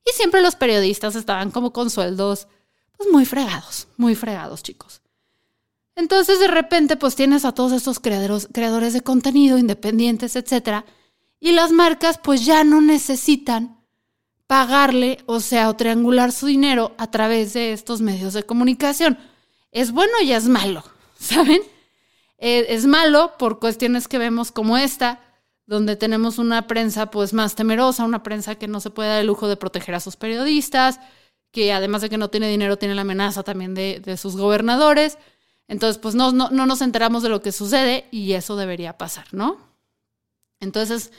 y 0.06 0.16
siempre 0.16 0.42
los 0.42 0.56
periodistas 0.56 1.16
estaban 1.16 1.52
como 1.52 1.74
con 1.74 1.90
sueldos, 1.90 2.48
pues 2.96 3.10
muy 3.12 3.26
fregados, 3.26 3.88
muy 3.98 4.16
fregados, 4.16 4.64
chicos. 4.64 5.02
Entonces 5.96 6.40
de 6.40 6.48
repente 6.48 6.96
pues 6.96 7.16
tienes 7.16 7.44
a 7.44 7.54
todos 7.54 7.72
estos 7.72 8.00
creadores, 8.00 8.48
creadores 8.54 8.94
de 8.94 9.02
contenido 9.02 9.58
independientes, 9.58 10.36
etcétera, 10.36 10.86
Y 11.40 11.52
las 11.52 11.72
marcas 11.72 12.20
pues 12.24 12.46
ya 12.46 12.64
no 12.64 12.82
necesitan 12.82 13.77
pagarle, 14.48 15.20
o 15.26 15.42
sea, 15.42 15.70
o 15.70 15.76
triangular 15.76 16.32
su 16.32 16.48
dinero 16.48 16.96
a 16.98 17.12
través 17.12 17.54
de 17.54 17.74
estos 17.74 18.02
medios 18.02 18.34
de 18.34 18.44
comunicación. 18.44 19.18
Es 19.72 19.92
bueno 19.92 20.14
y 20.24 20.32
es 20.32 20.48
malo, 20.48 20.84
¿saben? 21.20 21.62
Eh, 22.40 22.68
es 22.70 22.86
malo 22.86 23.34
por 23.38 23.60
cuestiones 23.60 24.08
que 24.08 24.18
vemos 24.18 24.52
como 24.52 24.78
esta, 24.78 25.20
donde 25.66 25.98
tenemos 25.98 26.38
una 26.38 26.66
prensa 26.66 27.12
pues 27.12 27.34
más 27.34 27.56
temerosa, 27.56 28.06
una 28.06 28.24
prensa 28.24 28.56
que 28.56 28.70
no 28.70 28.80
se 28.80 28.90
puede 28.90 29.10
dar 29.10 29.20
el 29.20 29.28
lujo 29.28 29.50
de 29.50 29.58
proteger 29.58 29.96
a 29.96 30.00
sus 30.00 30.16
periodistas, 30.16 31.00
que 31.52 31.74
además 31.74 32.02
de 32.02 32.10
que 32.10 32.18
no 32.18 32.30
tiene 32.30 32.50
dinero, 32.50 32.78
tiene 32.78 32.96
la 32.96 33.02
amenaza 33.02 33.44
también 33.44 33.74
de, 33.74 34.18
sus 34.18 34.38
gobernadores. 34.38 35.18
Entonces, 35.68 35.98
pues 35.98 36.16
no, 36.16 36.32
no, 36.32 36.50
no, 36.52 36.66
nos 36.66 36.82
enteramos 36.82 37.24
de 37.24 37.30
lo 37.30 37.42
que 37.42 37.52
sucede 37.52 38.06
y 38.12 38.34
eso 38.34 38.56
debería 38.56 38.98
pasar, 38.98 39.26
¿no? 39.34 39.58
Entonces, 40.62 41.12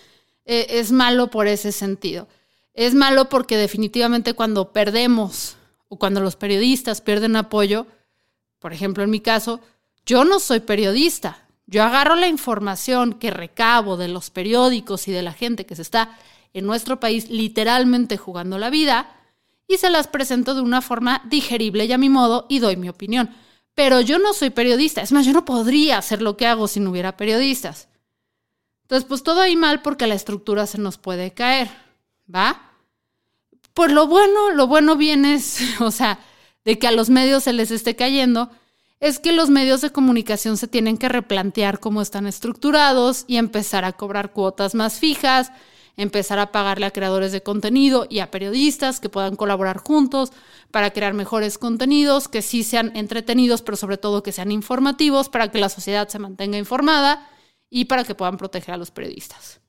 eh, 0.46 0.66
es 0.70 0.92
malo 0.92 1.28
por 1.28 1.46
ese 1.46 1.72
sentido. 1.72 2.28
Es 2.78 2.94
malo 2.94 3.28
porque 3.28 3.56
definitivamente 3.56 4.34
cuando 4.34 4.72
perdemos 4.72 5.56
o 5.88 5.98
cuando 5.98 6.20
los 6.20 6.36
periodistas 6.36 7.00
pierden 7.00 7.34
apoyo, 7.34 7.88
por 8.60 8.72
ejemplo, 8.72 9.02
en 9.02 9.10
mi 9.10 9.18
caso, 9.18 9.58
yo 10.06 10.24
no 10.24 10.38
soy 10.38 10.60
periodista. 10.60 11.48
Yo 11.66 11.82
agarro 11.82 12.14
la 12.14 12.28
información 12.28 13.14
que 13.14 13.32
recabo 13.32 13.96
de 13.96 14.06
los 14.06 14.30
periódicos 14.30 15.08
y 15.08 15.10
de 15.10 15.22
la 15.22 15.32
gente 15.32 15.66
que 15.66 15.74
se 15.74 15.82
está 15.82 16.16
en 16.54 16.66
nuestro 16.66 17.00
país 17.00 17.28
literalmente 17.28 18.16
jugando 18.16 18.58
la 18.58 18.70
vida 18.70 19.10
y 19.66 19.78
se 19.78 19.90
las 19.90 20.06
presento 20.06 20.54
de 20.54 20.60
una 20.60 20.80
forma 20.80 21.22
digerible 21.28 21.86
y 21.86 21.92
a 21.92 21.98
mi 21.98 22.10
modo 22.10 22.46
y 22.48 22.60
doy 22.60 22.76
mi 22.76 22.88
opinión. 22.88 23.28
Pero 23.74 24.02
yo 24.02 24.20
no 24.20 24.34
soy 24.34 24.50
periodista. 24.50 25.02
Es 25.02 25.10
más, 25.10 25.26
yo 25.26 25.32
no 25.32 25.44
podría 25.44 25.98
hacer 25.98 26.22
lo 26.22 26.36
que 26.36 26.46
hago 26.46 26.68
si 26.68 26.78
no 26.78 26.90
hubiera 26.90 27.16
periodistas. 27.16 27.88
Entonces, 28.82 29.04
pues 29.04 29.24
todo 29.24 29.40
ahí 29.40 29.56
mal 29.56 29.82
porque 29.82 30.06
la 30.06 30.14
estructura 30.14 30.68
se 30.68 30.78
nos 30.78 30.96
puede 30.96 31.32
caer. 31.32 31.68
¿Va? 32.32 32.67
Pues 33.78 33.92
lo 33.92 34.08
bueno, 34.08 34.50
lo 34.50 34.66
bueno 34.66 34.96
viene, 34.96 35.40
o 35.78 35.92
sea, 35.92 36.18
de 36.64 36.80
que 36.80 36.88
a 36.88 36.90
los 36.90 37.10
medios 37.10 37.44
se 37.44 37.52
les 37.52 37.70
esté 37.70 37.94
cayendo, 37.94 38.50
es 38.98 39.20
que 39.20 39.30
los 39.30 39.50
medios 39.50 39.82
de 39.82 39.92
comunicación 39.92 40.56
se 40.56 40.66
tienen 40.66 40.98
que 40.98 41.08
replantear 41.08 41.78
cómo 41.78 42.02
están 42.02 42.26
estructurados 42.26 43.24
y 43.28 43.36
empezar 43.36 43.84
a 43.84 43.92
cobrar 43.92 44.32
cuotas 44.32 44.74
más 44.74 44.98
fijas, 44.98 45.52
empezar 45.96 46.40
a 46.40 46.50
pagarle 46.50 46.86
a 46.86 46.90
creadores 46.90 47.30
de 47.30 47.44
contenido 47.44 48.08
y 48.10 48.18
a 48.18 48.32
periodistas 48.32 48.98
que 48.98 49.10
puedan 49.10 49.36
colaborar 49.36 49.78
juntos 49.78 50.32
para 50.72 50.90
crear 50.90 51.14
mejores 51.14 51.56
contenidos, 51.56 52.26
que 52.26 52.42
sí 52.42 52.64
sean 52.64 52.90
entretenidos, 52.96 53.62
pero 53.62 53.76
sobre 53.76 53.96
todo 53.96 54.24
que 54.24 54.32
sean 54.32 54.50
informativos 54.50 55.28
para 55.28 55.52
que 55.52 55.60
la 55.60 55.68
sociedad 55.68 56.08
se 56.08 56.18
mantenga 56.18 56.58
informada 56.58 57.30
y 57.70 57.84
para 57.84 58.02
que 58.02 58.16
puedan 58.16 58.38
proteger 58.38 58.74
a 58.74 58.78
los 58.78 58.90
periodistas. 58.90 59.60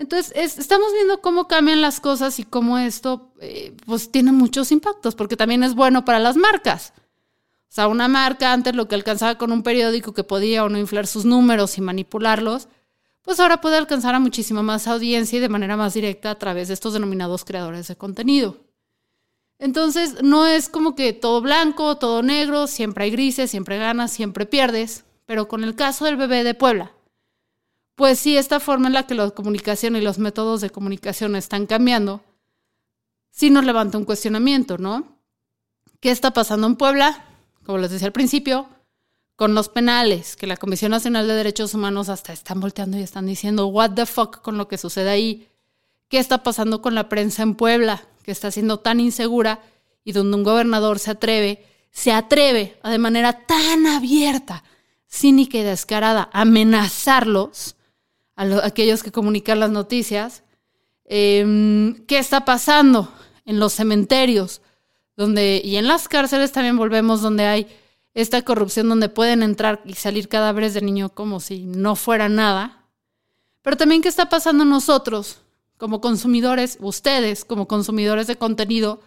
Entonces, 0.00 0.56
estamos 0.56 0.94
viendo 0.94 1.20
cómo 1.20 1.46
cambian 1.46 1.82
las 1.82 2.00
cosas 2.00 2.38
y 2.38 2.44
cómo 2.44 2.78
esto 2.78 3.34
eh, 3.38 3.76
pues 3.84 4.10
tiene 4.10 4.32
muchos 4.32 4.72
impactos, 4.72 5.14
porque 5.14 5.36
también 5.36 5.62
es 5.62 5.74
bueno 5.74 6.06
para 6.06 6.18
las 6.18 6.38
marcas. 6.38 6.94
O 6.96 7.72
sea, 7.72 7.86
una 7.86 8.08
marca 8.08 8.54
antes 8.54 8.74
lo 8.74 8.88
que 8.88 8.94
alcanzaba 8.94 9.36
con 9.36 9.52
un 9.52 9.62
periódico 9.62 10.14
que 10.14 10.24
podía 10.24 10.64
o 10.64 10.70
no 10.70 10.78
inflar 10.78 11.06
sus 11.06 11.26
números 11.26 11.76
y 11.76 11.82
manipularlos, 11.82 12.68
pues 13.20 13.40
ahora 13.40 13.60
puede 13.60 13.76
alcanzar 13.76 14.14
a 14.14 14.20
muchísima 14.20 14.62
más 14.62 14.86
audiencia 14.86 15.36
y 15.36 15.40
de 15.40 15.50
manera 15.50 15.76
más 15.76 15.92
directa 15.92 16.30
a 16.30 16.38
través 16.38 16.68
de 16.68 16.74
estos 16.74 16.94
denominados 16.94 17.44
creadores 17.44 17.86
de 17.86 17.96
contenido. 17.96 18.56
Entonces, 19.58 20.22
no 20.22 20.46
es 20.46 20.70
como 20.70 20.94
que 20.94 21.12
todo 21.12 21.42
blanco, 21.42 21.98
todo 21.98 22.22
negro, 22.22 22.68
siempre 22.68 23.04
hay 23.04 23.10
grises, 23.10 23.50
siempre 23.50 23.76
ganas, 23.76 24.10
siempre 24.10 24.46
pierdes, 24.46 25.04
pero 25.26 25.46
con 25.46 25.62
el 25.62 25.74
caso 25.74 26.06
del 26.06 26.16
bebé 26.16 26.42
de 26.42 26.54
Puebla, 26.54 26.92
pues 28.00 28.18
sí, 28.18 28.38
esta 28.38 28.60
forma 28.60 28.86
en 28.86 28.94
la 28.94 29.06
que 29.06 29.14
la 29.14 29.28
comunicación 29.28 29.94
y 29.94 30.00
los 30.00 30.18
métodos 30.18 30.62
de 30.62 30.70
comunicación 30.70 31.36
están 31.36 31.66
cambiando, 31.66 32.22
sí 33.30 33.50
nos 33.50 33.66
levanta 33.66 33.98
un 33.98 34.06
cuestionamiento, 34.06 34.78
¿no? 34.78 35.18
¿Qué 36.00 36.10
está 36.10 36.30
pasando 36.30 36.66
en 36.66 36.76
Puebla? 36.76 37.26
Como 37.66 37.76
les 37.76 37.90
decía 37.90 38.06
al 38.06 38.14
principio, 38.14 38.70
con 39.36 39.54
los 39.54 39.68
penales, 39.68 40.36
que 40.36 40.46
la 40.46 40.56
Comisión 40.56 40.92
Nacional 40.92 41.28
de 41.28 41.34
Derechos 41.34 41.74
Humanos 41.74 42.08
hasta 42.08 42.32
están 42.32 42.58
volteando 42.58 42.96
y 42.96 43.02
están 43.02 43.26
diciendo, 43.26 43.66
what 43.66 43.90
the 43.90 44.06
fuck 44.06 44.40
con 44.40 44.56
lo 44.56 44.66
que 44.66 44.78
sucede 44.78 45.10
ahí. 45.10 45.46
¿Qué 46.08 46.16
está 46.16 46.42
pasando 46.42 46.80
con 46.80 46.94
la 46.94 47.10
prensa 47.10 47.42
en 47.42 47.54
Puebla, 47.54 48.02
que 48.22 48.30
está 48.30 48.50
siendo 48.50 48.80
tan 48.80 48.98
insegura 48.98 49.60
y 50.04 50.12
donde 50.12 50.38
un 50.38 50.42
gobernador 50.42 51.00
se 51.00 51.10
atreve, 51.10 51.66
se 51.90 52.12
atreve 52.12 52.78
a 52.82 52.88
de 52.88 52.96
manera 52.96 53.44
tan 53.44 53.86
abierta, 53.86 54.64
cínica 55.06 55.58
y 55.58 55.64
descarada, 55.64 56.30
amenazarlos, 56.32 57.76
a, 58.40 58.66
aquellos 58.66 59.02
que 59.02 59.12
comunican 59.12 59.60
las 59.60 59.70
noticias? 59.70 60.42
Em, 61.04 61.94
¿Qué 62.06 62.18
está 62.18 62.44
pasando 62.44 63.12
en 63.44 63.60
los 63.60 63.74
cementerios? 63.74 64.62
Donde, 65.16 65.60
y 65.62 65.76
en 65.76 65.86
las 65.86 66.08
cárceles 66.08 66.52
también 66.52 66.76
volvemos 66.76 67.20
donde 67.20 67.46
hay 67.46 67.66
esta 68.14 68.42
corrupción 68.42 68.88
donde 68.88 69.08
pueden 69.08 69.42
entrar 69.42 69.82
y 69.84 69.94
salir 69.94 70.28
cadáveres 70.28 70.74
de 70.74 70.80
niño 70.80 71.10
como 71.10 71.40
si 71.40 71.64
no 71.64 71.94
fuera 71.96 72.28
nada. 72.28 72.84
Pero 73.62 73.76
también 73.76 74.02
qué 74.02 74.08
está 74.08 74.28
pasando 74.28 74.64
nosotros 74.64 75.42
como 75.76 76.00
consumidores, 76.00 76.78
ustedes 76.80 77.44
como 77.44 77.68
consumidores 77.68 78.26
de 78.26 78.36
contenido, 78.36 79.00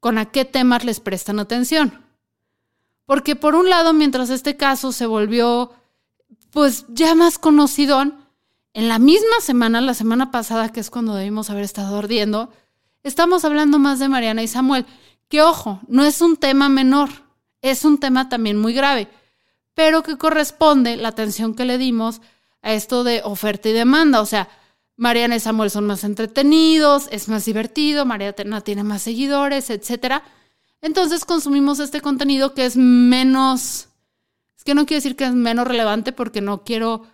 con 0.00 0.18
a 0.18 0.30
qué 0.30 0.44
temas 0.44 0.84
les 0.84 1.00
prestan 1.00 1.38
atención. 1.38 2.04
Porque 3.06 3.36
por 3.36 3.54
un 3.54 3.68
lado, 3.68 3.92
mientras 3.92 4.30
este 4.30 4.56
caso 4.56 4.92
se 4.92 5.06
volvió 5.06 5.72
pues 6.50 6.86
ya 6.88 7.14
más 7.14 7.38
conocido, 7.38 8.04
en 8.74 8.88
la 8.88 8.98
misma 8.98 9.40
semana, 9.40 9.80
la 9.80 9.94
semana 9.94 10.30
pasada, 10.30 10.70
que 10.70 10.80
es 10.80 10.90
cuando 10.90 11.14
debimos 11.14 11.48
haber 11.48 11.64
estado 11.64 11.98
ardiendo, 11.98 12.50
estamos 13.02 13.44
hablando 13.44 13.78
más 13.78 13.98
de 13.98 14.08
Mariana 14.08 14.42
y 14.42 14.48
Samuel, 14.48 14.84
que 15.28 15.40
ojo, 15.40 15.80
no 15.88 16.04
es 16.04 16.20
un 16.20 16.36
tema 16.36 16.68
menor 16.68 17.24
es 17.64 17.86
un 17.86 17.98
tema 17.98 18.28
también 18.28 18.58
muy 18.58 18.74
grave, 18.74 19.08
pero 19.72 20.02
que 20.02 20.18
corresponde 20.18 20.98
la 20.98 21.08
atención 21.08 21.54
que 21.54 21.64
le 21.64 21.78
dimos 21.78 22.20
a 22.60 22.74
esto 22.74 23.04
de 23.04 23.22
oferta 23.24 23.70
y 23.70 23.72
demanda. 23.72 24.20
O 24.20 24.26
sea, 24.26 24.50
Mariana 24.96 25.36
y 25.36 25.40
Samuel 25.40 25.70
son 25.70 25.86
más 25.86 26.04
entretenidos, 26.04 27.08
es 27.10 27.26
más 27.28 27.46
divertido, 27.46 28.04
Mariana 28.04 28.60
tiene 28.60 28.84
más 28.84 29.00
seguidores, 29.00 29.70
etc. 29.70 30.22
Entonces 30.82 31.24
consumimos 31.24 31.80
este 31.80 32.02
contenido 32.02 32.52
que 32.52 32.66
es 32.66 32.76
menos, 32.76 33.88
es 34.58 34.64
que 34.64 34.74
no 34.74 34.84
quiero 34.84 34.98
decir 34.98 35.16
que 35.16 35.24
es 35.24 35.32
menos 35.32 35.66
relevante 35.66 36.12
porque 36.12 36.42
no 36.42 36.64
quiero 36.64 37.06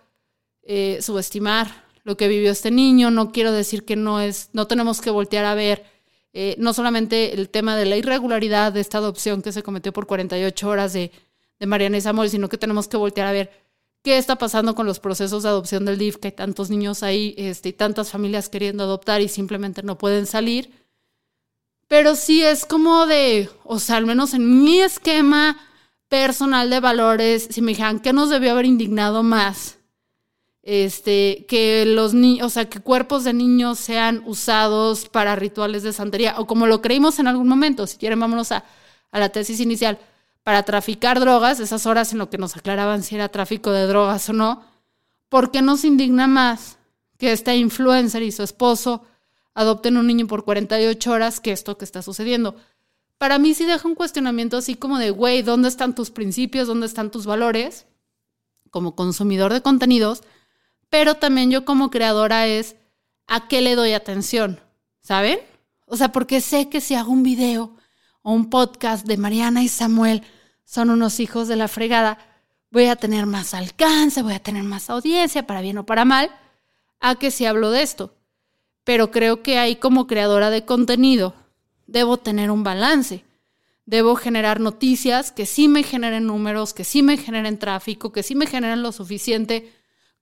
eh, 0.63 0.99
subestimar 1.01 1.85
lo 2.03 2.17
que 2.17 2.27
vivió 2.27 2.51
este 2.51 2.71
niño, 2.71 3.11
no 3.11 3.31
quiero 3.31 3.51
decir 3.51 3.85
que 3.85 3.95
no 3.95 4.19
es, 4.21 4.49
no 4.53 4.67
tenemos 4.67 5.01
que 5.01 5.09
voltear 5.09 5.45
a 5.45 5.55
ver 5.55 5.85
eh, 6.33 6.55
no 6.57 6.73
solamente 6.73 7.33
el 7.33 7.49
tema 7.49 7.75
de 7.75 7.85
la 7.85 7.97
irregularidad 7.97 8.71
de 8.71 8.79
esta 8.79 8.99
adopción 8.99 9.41
que 9.41 9.51
se 9.51 9.63
cometió 9.63 9.91
por 9.91 10.07
48 10.07 10.69
horas 10.69 10.93
de, 10.93 11.11
de 11.59 11.65
Mariana 11.65 11.97
y 11.97 12.29
sino 12.29 12.49
que 12.49 12.57
tenemos 12.57 12.87
que 12.87 12.97
voltear 12.97 13.27
a 13.27 13.33
ver 13.33 13.51
qué 14.01 14.17
está 14.17 14.37
pasando 14.37 14.73
con 14.73 14.85
los 14.85 14.99
procesos 14.99 15.43
de 15.43 15.49
adopción 15.49 15.85
del 15.85 15.97
DIF, 15.97 16.17
que 16.17 16.29
hay 16.29 16.31
tantos 16.31 16.69
niños 16.69 17.03
ahí 17.03 17.35
este, 17.37 17.69
y 17.69 17.73
tantas 17.73 18.09
familias 18.09 18.49
queriendo 18.49 18.83
adoptar 18.83 19.21
y 19.21 19.27
simplemente 19.27 19.83
no 19.83 19.97
pueden 19.97 20.25
salir. 20.25 20.71
Pero 21.87 22.15
sí 22.15 22.41
es 22.41 22.65
como 22.65 23.05
de, 23.05 23.49
o 23.65 23.79
sea, 23.79 23.97
al 23.97 24.05
menos 24.05 24.33
en 24.33 24.63
mi 24.63 24.79
esquema 24.79 25.59
personal 26.07 26.69
de 26.69 26.79
valores, 26.79 27.49
si 27.51 27.61
me 27.61 27.71
dijeran 27.71 27.99
qué 27.99 28.13
nos 28.13 28.29
debió 28.29 28.51
haber 28.51 28.65
indignado 28.65 29.21
más, 29.23 29.77
este, 30.63 31.45
que 31.47 31.85
los 31.85 32.13
niños, 32.13 32.47
o 32.47 32.49
sea, 32.49 32.69
que 32.69 32.79
cuerpos 32.79 33.23
de 33.23 33.33
niños 33.33 33.79
sean 33.79 34.23
usados 34.25 35.09
para 35.09 35.35
rituales 35.35 35.83
de 35.83 35.93
santería, 35.93 36.35
o 36.37 36.45
como 36.45 36.67
lo 36.67 36.81
creímos 36.81 37.19
en 37.19 37.27
algún 37.27 37.47
momento, 37.47 37.87
si 37.87 37.97
quieren 37.97 38.19
vámonos 38.19 38.51
a, 38.51 38.63
la 39.11 39.29
tesis 39.29 39.59
inicial, 39.59 39.99
para 40.43 40.63
traficar 40.63 41.19
drogas, 41.19 41.59
esas 41.59 41.85
horas 41.85 42.13
en 42.13 42.19
lo 42.19 42.29
que 42.29 42.37
nos 42.37 42.55
aclaraban 42.55 43.03
si 43.03 43.15
era 43.15 43.29
tráfico 43.29 43.71
de 43.71 43.85
drogas 43.85 44.29
o 44.29 44.33
no, 44.33 44.63
¿por 45.29 45.51
qué 45.51 45.61
nos 45.61 45.83
indigna 45.83 46.27
más 46.27 46.77
que 47.17 47.31
esta 47.31 47.53
influencer 47.55 48.23
y 48.23 48.31
su 48.31 48.41
esposo 48.41 49.03
adopten 49.53 49.97
un 49.97 50.07
niño 50.07 50.27
por 50.27 50.45
48 50.45 51.11
horas 51.11 51.39
que 51.39 51.51
esto 51.51 51.77
que 51.77 51.85
está 51.85 52.01
sucediendo? 52.01 52.55
Para 53.17 53.37
mí 53.37 53.53
sí 53.53 53.65
deja 53.65 53.87
un 53.87 53.95
cuestionamiento 53.95 54.57
así 54.57 54.75
como 54.75 54.97
de, 54.97 55.11
güey, 55.11 55.43
¿dónde 55.43 55.67
están 55.67 55.93
tus 55.93 56.09
principios? 56.09 56.67
¿Dónde 56.67 56.87
están 56.87 57.11
tus 57.11 57.27
valores? 57.27 57.85
Como 58.71 58.95
consumidor 58.95 59.53
de 59.53 59.61
contenidos, 59.61 60.23
pero 60.91 61.15
también 61.15 61.49
yo 61.49 61.63
como 61.63 61.89
creadora 61.89 62.47
es 62.47 62.75
a 63.25 63.47
qué 63.47 63.61
le 63.61 63.75
doy 63.75 63.93
atención, 63.93 64.59
¿saben? 64.99 65.39
O 65.85 65.95
sea, 65.95 66.11
porque 66.11 66.41
sé 66.41 66.67
que 66.67 66.81
si 66.81 66.95
hago 66.95 67.13
un 67.13 67.23
video 67.23 67.77
o 68.23 68.33
un 68.33 68.49
podcast 68.49 69.07
de 69.07 69.15
Mariana 69.15 69.63
y 69.63 69.69
Samuel, 69.69 70.21
son 70.65 70.89
unos 70.89 71.21
hijos 71.21 71.47
de 71.47 71.55
la 71.55 71.69
fregada, 71.69 72.17
voy 72.71 72.87
a 72.87 72.97
tener 72.97 73.25
más 73.25 73.53
alcance, 73.53 74.21
voy 74.21 74.33
a 74.33 74.43
tener 74.43 74.63
más 74.63 74.89
audiencia, 74.89 75.47
para 75.47 75.61
bien 75.61 75.77
o 75.77 75.85
para 75.85 76.03
mal, 76.03 76.29
a 76.99 77.15
que 77.15 77.31
si 77.31 77.45
hablo 77.45 77.71
de 77.71 77.83
esto. 77.83 78.13
Pero 78.83 79.11
creo 79.11 79.43
que 79.43 79.57
ahí 79.57 79.77
como 79.77 80.07
creadora 80.07 80.49
de 80.49 80.65
contenido 80.65 81.33
debo 81.87 82.17
tener 82.17 82.51
un 82.51 82.65
balance. 82.65 83.23
Debo 83.85 84.17
generar 84.17 84.59
noticias 84.59 85.31
que 85.31 85.45
sí 85.45 85.69
me 85.69 85.83
generen 85.83 86.27
números, 86.27 86.73
que 86.73 86.83
sí 86.83 87.01
me 87.01 87.15
generen 87.15 87.59
tráfico, 87.59 88.11
que 88.11 88.23
sí 88.23 88.35
me 88.35 88.45
generen 88.45 88.83
lo 88.83 88.91
suficiente 88.91 89.71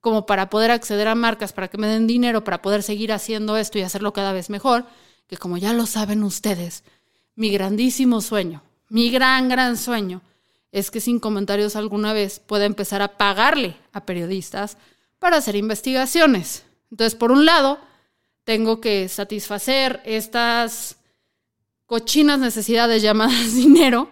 como 0.01 0.25
para 0.25 0.49
poder 0.49 0.71
acceder 0.71 1.07
a 1.07 1.15
marcas, 1.15 1.53
para 1.53 1.67
que 1.67 1.77
me 1.77 1.87
den 1.87 2.07
dinero, 2.07 2.43
para 2.43 2.61
poder 2.61 2.83
seguir 2.83 3.11
haciendo 3.11 3.57
esto 3.57 3.77
y 3.77 3.81
hacerlo 3.81 4.13
cada 4.13 4.33
vez 4.33 4.49
mejor, 4.49 4.85
que 5.27 5.37
como 5.37 5.57
ya 5.57 5.73
lo 5.73 5.85
saben 5.85 6.23
ustedes, 6.23 6.83
mi 7.35 7.51
grandísimo 7.51 8.21
sueño, 8.21 8.63
mi 8.89 9.11
gran, 9.11 9.49
gran 9.49 9.77
sueño, 9.77 10.21
es 10.71 10.91
que 10.91 11.01
sin 11.01 11.19
comentarios 11.19 11.75
alguna 11.75 12.13
vez 12.13 12.39
pueda 12.39 12.65
empezar 12.65 13.01
a 13.01 13.17
pagarle 13.17 13.75
a 13.91 14.05
periodistas 14.05 14.77
para 15.19 15.37
hacer 15.37 15.55
investigaciones. 15.55 16.63
Entonces, 16.91 17.15
por 17.15 17.31
un 17.31 17.45
lado, 17.45 17.79
tengo 18.43 18.81
que 18.81 19.07
satisfacer 19.09 20.01
estas 20.05 20.97
cochinas 21.85 22.39
necesidades 22.39 23.01
llamadas 23.01 23.53
dinero, 23.55 24.09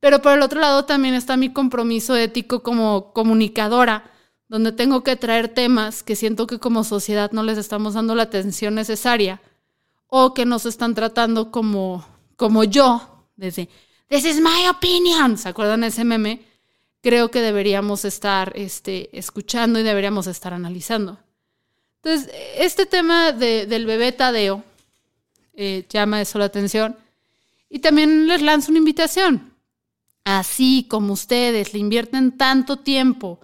pero 0.00 0.22
por 0.22 0.32
el 0.32 0.42
otro 0.42 0.60
lado 0.60 0.84
también 0.84 1.14
está 1.14 1.36
mi 1.36 1.52
compromiso 1.52 2.16
ético 2.16 2.62
como 2.62 3.12
comunicadora, 3.12 4.10
donde 4.52 4.72
tengo 4.72 5.02
que 5.02 5.16
traer 5.16 5.48
temas 5.48 6.02
que 6.02 6.14
siento 6.14 6.46
que 6.46 6.58
como 6.58 6.84
sociedad 6.84 7.32
no 7.32 7.42
les 7.42 7.56
estamos 7.56 7.94
dando 7.94 8.14
la 8.14 8.24
atención 8.24 8.74
necesaria 8.74 9.40
o 10.08 10.34
que 10.34 10.44
nos 10.44 10.66
están 10.66 10.94
tratando 10.94 11.50
como, 11.50 12.04
como 12.36 12.62
yo, 12.62 13.24
desde, 13.34 13.70
this 14.08 14.26
is 14.26 14.42
my 14.42 14.68
opinion, 14.68 15.38
¿se 15.38 15.48
acuerdan 15.48 15.84
ese 15.84 16.04
meme? 16.04 16.44
Creo 17.00 17.30
que 17.30 17.40
deberíamos 17.40 18.04
estar 18.04 18.52
este, 18.54 19.08
escuchando 19.18 19.80
y 19.80 19.84
deberíamos 19.84 20.26
estar 20.26 20.52
analizando. 20.52 21.18
Entonces, 22.02 22.30
este 22.58 22.84
tema 22.84 23.32
del 23.32 23.86
bebé 23.86 24.12
Tadeo 24.12 24.62
eh, 25.54 25.86
llama 25.88 26.20
eso 26.20 26.38
la 26.38 26.44
atención. 26.44 26.94
Y 27.70 27.78
también 27.78 28.26
les 28.26 28.42
lanzo 28.42 28.70
una 28.70 28.80
invitación. 28.80 29.54
Así 30.24 30.86
como 30.90 31.14
ustedes 31.14 31.72
le 31.72 31.78
invierten 31.78 32.36
tanto 32.36 32.80
tiempo 32.80 33.40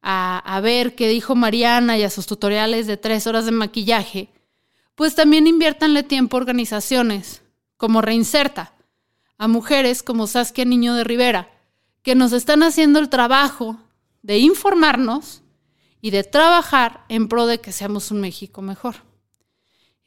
a, 0.00 0.60
ver 0.62 0.94
qué 0.94 1.08
dijo 1.08 1.34
Mariana 1.34 1.98
y 1.98 2.02
a 2.02 2.10
sus 2.10 2.26
tutoriales 2.26 2.86
de 2.86 2.96
tres 2.96 3.26
horas 3.26 3.44
de 3.44 3.52
maquillaje, 3.52 4.30
pues 4.94 5.14
también 5.14 5.46
inviértanle 5.46 6.02
tiempo 6.02 6.36
a 6.36 6.40
organizaciones 6.40 7.42
como 7.76 8.00
Reinserta, 8.00 8.74
a 9.36 9.48
mujeres 9.48 10.02
como 10.02 10.26
Saskia 10.26 10.64
Niño 10.64 10.94
de 10.94 11.04
Rivera, 11.04 11.50
que 12.02 12.14
nos 12.14 12.32
están 12.32 12.62
haciendo 12.62 12.98
el 12.98 13.08
trabajo 13.08 13.76
de 14.22 14.38
informarnos 14.38 15.42
y 16.00 16.10
de 16.10 16.24
trabajar 16.24 17.04
en 17.08 17.28
pro 17.28 17.46
de 17.46 17.60
que 17.60 17.72
seamos 17.72 18.10
un 18.10 18.20
México 18.20 18.62
mejor. 18.62 18.96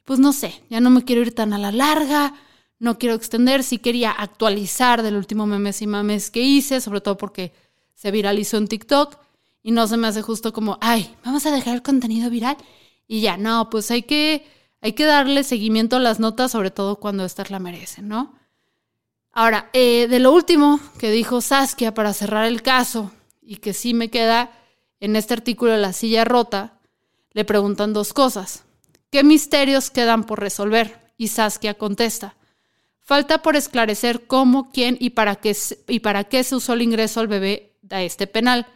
Pues 0.04 0.18
no 0.18 0.32
sé, 0.32 0.62
ya 0.68 0.80
no 0.80 0.90
me 0.90 1.04
quiero 1.04 1.22
ir 1.22 1.34
tan 1.34 1.52
a 1.52 1.58
la 1.58 1.70
larga, 1.70 2.34
no 2.78 2.98
quiero 2.98 3.14
extender, 3.14 3.62
sí 3.62 3.78
quería 3.78 4.10
actualizar 4.10 5.02
del 5.02 5.16
último 5.16 5.46
memes 5.46 5.80
y 5.82 5.86
mames 5.86 6.30
que 6.30 6.40
hice, 6.40 6.80
sobre 6.80 7.00
todo 7.00 7.16
porque 7.16 7.52
se 7.94 8.10
viralizó 8.10 8.56
en 8.56 8.66
TikTok 8.66 9.16
y 9.62 9.72
no 9.72 9.86
se 9.86 9.96
me 9.96 10.08
hace 10.08 10.22
justo 10.22 10.52
como, 10.52 10.78
ay, 10.80 11.14
vamos 11.24 11.46
a 11.46 11.50
dejar 11.50 11.74
el 11.74 11.82
contenido 11.82 12.30
viral 12.30 12.56
y 13.06 13.20
ya, 13.20 13.36
no, 13.36 13.70
pues 13.70 13.90
hay 13.90 14.02
que, 14.02 14.46
hay 14.80 14.92
que 14.92 15.04
darle 15.04 15.44
seguimiento 15.44 15.96
a 15.96 16.00
las 16.00 16.18
notas, 16.18 16.52
sobre 16.52 16.70
todo 16.70 16.96
cuando 16.96 17.24
estas 17.24 17.50
la 17.50 17.58
merecen, 17.58 18.08
¿no? 18.08 18.34
Ahora, 19.32 19.70
eh, 19.72 20.08
de 20.08 20.18
lo 20.18 20.32
último 20.32 20.78
que 20.98 21.10
dijo 21.10 21.40
Saskia 21.40 21.94
para 21.94 22.12
cerrar 22.12 22.44
el 22.46 22.62
caso 22.62 23.12
y 23.40 23.56
que 23.56 23.72
sí 23.72 23.94
me 23.94 24.10
queda 24.10 24.50
en 25.00 25.16
este 25.16 25.34
artículo 25.34 25.72
de 25.72 25.78
La 25.78 25.92
silla 25.92 26.24
rota, 26.24 26.78
le 27.32 27.44
preguntan 27.44 27.92
dos 27.92 28.12
cosas. 28.12 28.64
¿Qué 29.10 29.24
misterios 29.24 29.90
quedan 29.90 30.24
por 30.24 30.40
resolver? 30.40 31.00
Y 31.16 31.28
Saskia 31.28 31.74
contesta. 31.74 32.36
Falta 33.00 33.42
por 33.42 33.56
esclarecer 33.56 34.26
cómo, 34.26 34.70
quién 34.70 34.96
y 35.00 35.10
para 35.10 35.36
qué, 35.36 35.56
y 35.88 36.00
para 36.00 36.24
qué 36.24 36.44
se 36.44 36.56
usó 36.56 36.74
el 36.74 36.82
ingreso 36.82 37.20
al 37.20 37.28
bebé 37.28 37.74
a 37.90 38.02
este 38.02 38.26
penal. 38.26 38.66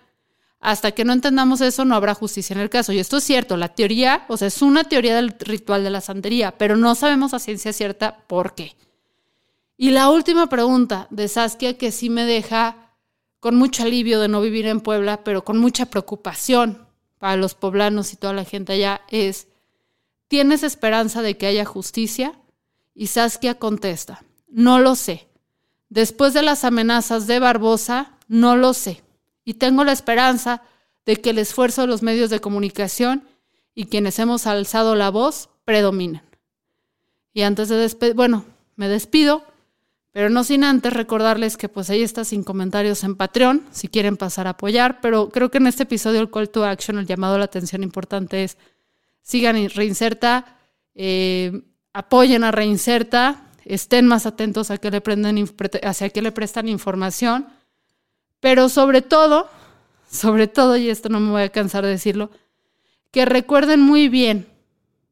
Hasta 0.61 0.93
que 0.93 1.05
no 1.05 1.13
entendamos 1.13 1.61
eso, 1.61 1.85
no 1.85 1.95
habrá 1.95 2.15
justicia 2.15 2.55
en 2.55 2.61
el 2.61 2.71
caso. 2.71 2.93
Y 2.93 2.99
esto 2.99 3.19
es 3.19 3.25
cierto, 3.25 3.57
la 3.57 3.75
teoría, 3.75 4.25
o 4.29 4.37
sea, 4.37 4.49
es 4.49 4.63
una 4.63 4.85
teoría 4.85 5.17
del 5.17 5.35
ritual 5.39 5.85
de 5.85 5.91
la 5.91 6.01
santería, 6.01 6.57
pero 6.57 6.77
no 6.77 6.95
sabemos 6.95 7.35
a 7.35 7.39
ciencia 7.39 7.73
cierta 7.73 8.25
por 8.27 8.55
qué. 8.55 8.77
Y 9.77 9.91
la 9.91 10.11
última 10.11 10.49
pregunta 10.49 11.07
de 11.11 11.29
Saskia, 11.29 11.77
que 11.77 11.93
sí 11.93 12.09
me 12.09 12.25
deja 12.25 12.95
con 13.41 13.57
mucho 13.57 13.83
alivio 13.83 14.21
de 14.21 14.29
no 14.29 14.41
vivir 14.41 14.67
en 14.67 14.81
Puebla, 14.81 15.23
pero 15.23 15.45
con 15.45 15.59
mucha 15.59 15.87
preocupación 15.87 16.87
para 17.19 17.37
los 17.37 17.55
poblanos 17.55 18.13
y 18.13 18.17
toda 18.17 18.33
la 18.33 18.45
gente 18.45 18.73
allá, 18.73 19.03
es, 19.11 19.49
¿tienes 20.29 20.63
esperanza 20.63 21.23
de 21.23 21.37
que 21.37 21.47
haya 21.47 21.65
justicia? 21.65 22.33
Y 22.95 23.09
Saskia 23.09 23.59
contesta, 23.59 24.25
no 24.49 24.79
lo 24.79 24.95
sé. 24.95 25.29
Después 25.89 26.35
de 26.35 26.43
las 26.43 26.65
amenazas 26.65 27.27
de 27.27 27.39
Barbosa, 27.39 28.17
no 28.27 28.57
lo 28.57 28.75
sé. 28.75 29.03
Y 29.47 29.55
tengo 29.55 29.83
la 29.83 29.93
esperanza 29.93 30.61
de 31.07 31.17
que 31.17 31.31
el 31.31 31.39
esfuerzo 31.39 31.81
de 31.81 31.87
los 31.87 32.03
medios 32.03 32.29
de 32.29 32.41
comunicación 32.41 33.25
y 33.75 33.87
quienes 33.87 34.19
hemos 34.19 34.47
alzado 34.47 34.95
la 34.95 35.09
voz 35.09 35.49
predominen. 35.65 36.21
Y 37.33 37.43
antes 37.43 37.71
de 37.71 37.77
despedir, 37.77 38.15
bueno, 38.15 38.45
me 38.77 38.89
despido 38.89 39.43
pero 40.17 40.31
no 40.31 40.45
sin 40.45 40.65
antes 40.65 40.95
recordarles 40.95 41.59
que 41.59 41.69
pues 41.69 41.91
ahí 41.91 42.03
está 42.03 42.25
sin 42.25 42.43
comentarios 42.43 43.05
en 43.05 43.17
Patreon, 43.17 43.67
si 43.71 43.89
quieren 43.89 44.17
pasar 44.17 44.47
a 44.47 44.53
apoyar, 44.53 45.03
pero 45.03 45.29
creo 45.29 45.51
que 45.51 45.59
en 45.59 45.67
este 45.67 45.83
episodio 45.83 46.21
el 46.21 46.31
call 46.31 46.49
to 46.49 46.65
action, 46.65 46.99
el 46.99 47.07
llamado 47.07 47.35
a 47.35 47.39
la 47.39 47.45
atención 47.45 47.83
importante 47.83 48.43
es 48.43 48.57
sigan 49.21 49.59
y 49.59 49.69
Reinserta, 49.69 50.57
eh, 50.95 51.65
apoyen 51.93 52.45
a 52.45 52.51
Reinserta, 52.51 53.43
estén 53.67 54.07
más 54.07 54.25
atentos 54.25 54.71
a 54.71 54.79
que 54.79 54.91
le 54.91 55.03
hacia 55.83 56.09
que 56.09 56.23
le 56.23 56.33
prestan 56.33 56.67
información, 56.67 57.49
pero 58.47 58.69
sobre 58.69 59.03
todo, 59.03 59.51
sobre 60.09 60.47
todo, 60.47 60.77
y 60.77 60.89
esto 60.89 61.09
no 61.09 61.19
me 61.19 61.33
voy 61.33 61.43
a 61.43 61.49
cansar 61.49 61.83
de 61.83 61.91
decirlo, 61.91 62.31
que 63.11 63.25
recuerden 63.25 63.81
muy 63.81 64.09
bien, 64.09 64.47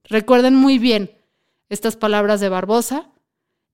recuerden 0.04 0.54
muy 0.54 0.78
bien 0.78 1.10
estas 1.68 1.96
palabras 1.96 2.38
de 2.38 2.48
Barbosa, 2.48 3.10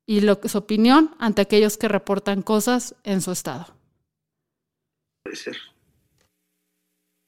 y 0.06 0.22
su 0.22 0.56
opinión 0.56 1.14
ante 1.18 1.42
aquellos 1.42 1.76
que 1.76 1.88
reportan 1.88 2.40
cosas 2.40 2.94
en 3.04 3.20
su 3.20 3.32
estado. 3.32 3.66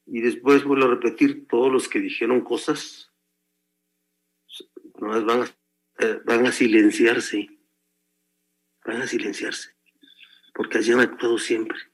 Y 0.06 0.22
después 0.22 0.64
vuelvo 0.64 0.86
a 0.86 0.94
repetir, 0.94 1.46
todos 1.48 1.70
los 1.70 1.86
que 1.86 1.98
dijeron 1.98 2.40
cosas 2.40 3.12
no 4.98 5.08
van 5.26 5.42
a, 5.42 5.44
eh, 5.98 6.18
van 6.24 6.46
a 6.46 6.50
silenciarse, 6.50 7.46
van 8.86 9.02
a 9.02 9.06
silenciarse, 9.06 9.76
porque 10.54 10.78
allí 10.78 10.92
han 10.92 11.00
actuado 11.00 11.36
siempre. 11.36 11.91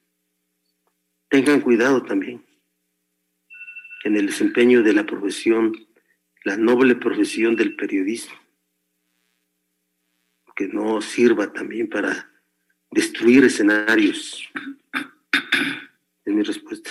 Tengan 1.29 1.61
cuidado 1.61 2.03
también 2.03 2.45
en 4.05 4.17
el 4.17 4.27
desempeño 4.27 4.83
de 4.83 4.93
la 4.93 5.05
profesión, 5.05 5.75
la 6.45 6.57
noble 6.57 6.97
profesión 6.97 7.57
del 7.57 7.77
periodismo 7.77 8.37
que 10.59 10.67
no 10.67 11.01
sirva 11.01 11.53
también 11.53 11.89
para 11.89 12.29
destruir 12.91 13.45
escenarios. 13.45 14.51
Es 16.25 16.35
mi 16.35 16.43
respuesta. 16.43 16.91